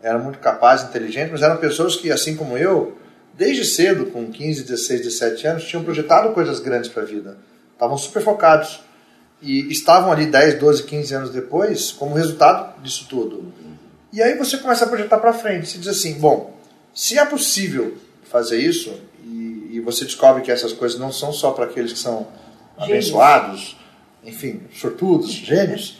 Eram 0.01 0.21
muito 0.21 0.38
capazes, 0.38 0.88
inteligentes, 0.88 1.33
mas 1.33 1.43
eram 1.43 1.57
pessoas 1.57 1.97
que, 1.97 2.12
assim 2.12 2.37
como 2.37 2.57
eu, 2.57 2.97
desde 3.35 3.64
cedo, 3.64 4.07
com 4.07 4.31
15, 4.31 4.62
16, 4.62 5.01
17 5.01 5.47
anos, 5.49 5.64
tinham 5.64 5.83
projetado 5.83 6.33
coisas 6.33 6.61
grandes 6.61 6.88
para 6.88 7.03
a 7.03 7.07
vida. 7.07 7.38
Estavam 7.75 7.99
super 7.99 8.23
focados 8.23 8.79
e 9.40 9.70
estavam 9.70 10.11
ali 10.11 10.27
10, 10.27 10.59
12, 10.59 10.83
15 10.85 11.14
anos 11.14 11.31
depois 11.31 11.92
como 11.92 12.14
resultado 12.14 12.81
disso 12.83 13.07
tudo. 13.09 13.53
E 14.12 14.22
aí 14.22 14.37
você 14.37 14.59
começa 14.59 14.85
a 14.85 14.88
projetar 14.88 15.18
para 15.18 15.33
frente. 15.33 15.68
Você 15.68 15.79
diz 15.79 15.88
assim: 15.88 16.14
bom, 16.14 16.57
se 16.94 17.18
é 17.18 17.24
possível 17.24 17.96
fazer 18.24 18.59
isso, 18.59 18.92
e, 19.24 19.70
e 19.72 19.81
você 19.81 20.05
descobre 20.05 20.42
que 20.42 20.51
essas 20.51 20.72
coisas 20.72 20.98
não 20.98 21.12
são 21.12 21.33
só 21.33 21.53
para 21.53 21.64
aqueles 21.64 21.92
que 21.92 21.98
são 21.98 22.27
gênios. 22.79 23.07
abençoados, 23.07 23.77
enfim, 24.24 24.62
sortudos, 24.74 25.31
gênios, 25.31 25.98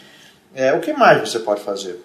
é, 0.53 0.73
o 0.73 0.79
que 0.79 0.93
mais 0.93 1.29
você 1.29 1.39
pode 1.39 1.61
fazer? 1.61 2.03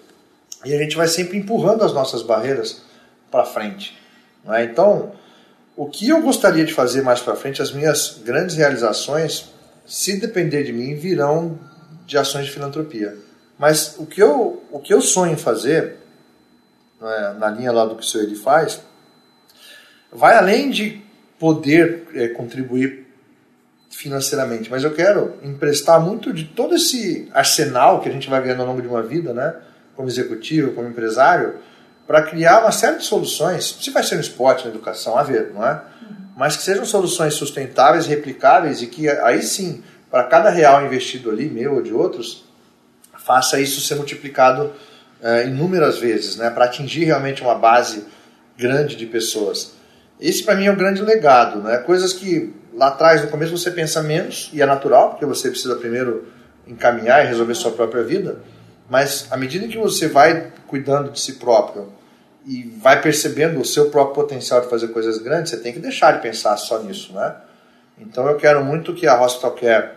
E 0.63 0.73
a 0.73 0.77
gente 0.77 0.95
vai 0.95 1.07
sempre 1.07 1.37
empurrando 1.37 1.83
as 1.83 1.93
nossas 1.93 2.21
barreiras 2.21 2.81
para 3.29 3.45
frente. 3.45 3.97
É? 4.47 4.63
Então, 4.63 5.11
o 5.75 5.87
que 5.87 6.07
eu 6.07 6.21
gostaria 6.21 6.65
de 6.65 6.73
fazer 6.73 7.01
mais 7.01 7.19
para 7.19 7.35
frente, 7.35 7.61
as 7.61 7.71
minhas 7.71 8.19
grandes 8.23 8.55
realizações, 8.55 9.49
se 9.85 10.19
depender 10.19 10.63
de 10.63 10.73
mim, 10.73 10.95
virão 10.95 11.59
de 12.05 12.17
ações 12.17 12.45
de 12.45 12.51
filantropia. 12.51 13.15
Mas 13.57 13.95
o 13.97 14.05
que 14.05 14.21
eu, 14.21 14.63
o 14.71 14.79
que 14.79 14.93
eu 14.93 15.01
sonho 15.01 15.37
fazer, 15.37 15.97
né, 16.99 17.35
na 17.39 17.49
linha 17.49 17.71
lá 17.71 17.85
do 17.85 17.95
que 17.95 18.03
o 18.03 18.05
senhor 18.05 18.25
ele 18.25 18.35
faz, 18.35 18.81
vai 20.11 20.35
além 20.35 20.69
de 20.69 21.01
poder 21.39 22.07
é, 22.13 22.27
contribuir 22.29 23.05
financeiramente, 23.89 24.69
mas 24.69 24.83
eu 24.83 24.93
quero 24.93 25.35
emprestar 25.41 26.01
muito 26.01 26.33
de 26.33 26.45
todo 26.45 26.75
esse 26.75 27.29
arsenal 27.33 28.01
que 28.01 28.09
a 28.09 28.11
gente 28.11 28.29
vai 28.29 28.41
ganhando 28.41 28.61
ao 28.61 28.67
longo 28.67 28.81
de 28.81 28.87
uma 28.87 29.01
vida, 29.01 29.33
né, 29.33 29.55
como 29.95 30.09
executivo, 30.09 30.73
como 30.73 30.89
empresário, 30.89 31.55
para 32.07 32.21
criar 32.23 32.61
uma 32.61 32.71
série 32.71 32.97
de 32.97 33.05
soluções, 33.05 33.77
se 33.81 33.89
vai 33.89 34.03
ser 34.03 34.15
no 34.15 34.21
esporte, 34.21 34.65
na 34.65 34.69
educação, 34.69 35.17
a 35.17 35.23
ver, 35.23 35.51
não 35.53 35.65
é? 35.65 35.81
mas 36.35 36.57
que 36.57 36.63
sejam 36.63 36.85
soluções 36.85 37.33
sustentáveis, 37.33 38.05
replicáveis 38.05 38.81
e 38.81 38.87
que 38.87 39.09
aí 39.09 39.41
sim, 39.41 39.81
para 40.11 40.23
cada 40.25 40.49
real 40.49 40.85
investido 40.85 41.31
ali, 41.31 41.49
meu 41.49 41.75
ou 41.75 41.81
de 41.81 41.93
outros, 41.93 42.43
faça 43.17 43.59
isso 43.59 43.79
ser 43.81 43.95
multiplicado 43.95 44.73
é, 45.21 45.47
inúmeras 45.47 45.97
vezes, 45.97 46.35
né, 46.35 46.49
para 46.49 46.65
atingir 46.65 47.05
realmente 47.05 47.41
uma 47.41 47.55
base 47.55 48.05
grande 48.57 48.95
de 48.95 49.05
pessoas. 49.05 49.73
Esse 50.19 50.43
para 50.43 50.55
mim 50.55 50.65
é 50.65 50.71
o 50.71 50.75
grande 50.75 51.01
legado, 51.01 51.59
né? 51.59 51.77
Coisas 51.77 52.13
que 52.13 52.53
lá 52.73 52.87
atrás, 52.87 53.21
no 53.21 53.27
começo, 53.29 53.57
você 53.57 53.69
pensa 53.71 54.01
menos, 54.01 54.49
e 54.53 54.61
é 54.61 54.65
natural, 54.65 55.09
porque 55.09 55.25
você 55.25 55.49
precisa 55.49 55.75
primeiro 55.75 56.27
encaminhar 56.67 57.23
e 57.23 57.27
resolver 57.27 57.53
sua 57.53 57.71
própria 57.71 58.03
vida, 58.03 58.39
mas 58.89 59.27
à 59.31 59.37
medida 59.37 59.67
que 59.67 59.77
você 59.77 60.07
vai 60.07 60.51
cuidando 60.67 61.11
de 61.11 61.19
si 61.19 61.33
próprio 61.33 61.91
e 62.45 62.63
vai 62.81 63.01
percebendo 63.01 63.59
o 63.59 63.65
seu 63.65 63.89
próprio 63.89 64.15
potencial 64.15 64.61
de 64.61 64.69
fazer 64.69 64.89
coisas 64.89 65.17
grandes, 65.17 65.51
você 65.51 65.57
tem 65.57 65.73
que 65.73 65.79
deixar 65.79 66.11
de 66.13 66.21
pensar 66.21 66.55
só 66.57 66.81
nisso, 66.81 67.13
né? 67.13 67.35
Então 67.97 68.27
eu 68.27 68.35
quero 68.35 68.63
muito 68.63 68.93
que 68.93 69.07
a 69.07 69.21
Hospital 69.21 69.51
Care 69.53 69.91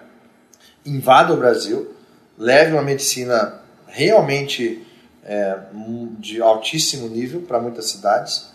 invada 0.87 1.33
o 1.33 1.37
Brasil, 1.37 1.95
leve 2.39 2.73
uma 2.73 2.83
medicina 2.83 3.61
realmente 3.87 4.87
é, 5.25 5.59
de 6.19 6.41
altíssimo 6.41 7.09
nível 7.09 7.43
para 7.43 7.61
muitas 7.61 7.91
cidades, 7.91 8.49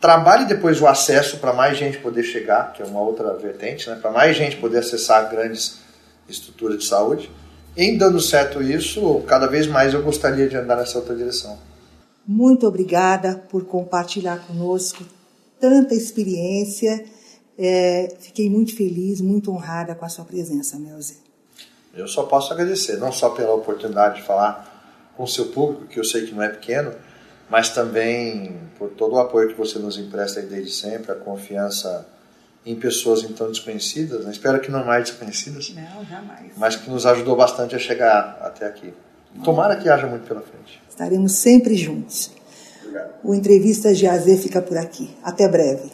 trabalhe 0.00 0.44
depois 0.46 0.80
o 0.80 0.86
acesso 0.86 1.38
para 1.38 1.52
mais 1.52 1.78
gente 1.78 1.98
poder 1.98 2.24
chegar, 2.24 2.72
que 2.72 2.82
é 2.82 2.84
uma 2.84 3.00
outra 3.00 3.34
vertente, 3.34 3.88
né? 3.88 3.96
para 4.00 4.10
mais 4.10 4.36
gente 4.36 4.56
poder 4.56 4.78
acessar 4.78 5.30
grandes 5.30 5.78
estruturas 6.28 6.78
de 6.78 6.84
saúde. 6.84 7.30
Em 7.76 7.96
dando 7.96 8.20
certo 8.20 8.62
isso, 8.62 9.22
cada 9.26 9.46
vez 9.46 9.66
mais 9.66 9.94
eu 9.94 10.02
gostaria 10.02 10.48
de 10.48 10.56
andar 10.56 10.76
nessa 10.76 10.98
outra 10.98 11.14
direção. 11.16 11.58
Muito 12.26 12.66
obrigada 12.66 13.42
por 13.48 13.64
compartilhar 13.64 14.46
conosco 14.46 15.04
tanta 15.58 15.94
experiência. 15.94 17.04
É, 17.58 18.14
fiquei 18.20 18.50
muito 18.50 18.76
feliz, 18.76 19.20
muito 19.20 19.50
honrada 19.50 19.94
com 19.94 20.04
a 20.04 20.08
sua 20.08 20.24
presença, 20.24 20.78
Melzi. 20.78 21.18
Eu 21.94 22.06
só 22.06 22.24
posso 22.24 22.52
agradecer, 22.52 22.96
não 22.96 23.12
só 23.12 23.30
pela 23.30 23.54
oportunidade 23.54 24.16
de 24.16 24.22
falar 24.22 25.12
com 25.16 25.24
o 25.24 25.28
seu 25.28 25.46
público, 25.46 25.86
que 25.86 25.98
eu 25.98 26.04
sei 26.04 26.26
que 26.26 26.34
não 26.34 26.42
é 26.42 26.48
pequeno, 26.48 26.92
mas 27.50 27.70
também 27.70 28.56
por 28.78 28.90
todo 28.90 29.14
o 29.14 29.18
apoio 29.18 29.48
que 29.48 29.58
você 29.58 29.78
nos 29.78 29.98
empresta 29.98 30.40
desde 30.42 30.72
sempre, 30.72 31.12
a 31.12 31.14
confiança 31.14 32.06
em 32.64 32.76
pessoas 32.76 33.22
então 33.24 33.48
desconhecidas, 33.48 34.24
né? 34.24 34.30
espero 34.30 34.60
que 34.60 34.70
não 34.70 34.84
mais 34.84 35.10
desconhecidas, 35.10 35.74
não, 35.74 36.04
jamais. 36.04 36.52
mas 36.56 36.76
que 36.76 36.88
nos 36.88 37.04
ajudou 37.06 37.36
bastante 37.36 37.74
a 37.74 37.78
chegar 37.78 38.38
até 38.40 38.66
aqui. 38.66 38.94
Tomara 39.42 39.76
que 39.76 39.88
haja 39.88 40.06
muito 40.06 40.26
pela 40.26 40.42
frente. 40.42 40.80
Estaremos 40.88 41.32
sempre 41.32 41.74
juntos. 41.74 42.30
Obrigado. 42.82 43.12
O 43.24 43.34
Entrevista 43.34 43.94
de 43.94 44.06
AZ 44.06 44.42
fica 44.42 44.60
por 44.60 44.76
aqui. 44.76 45.16
Até 45.22 45.48
breve. 45.48 45.90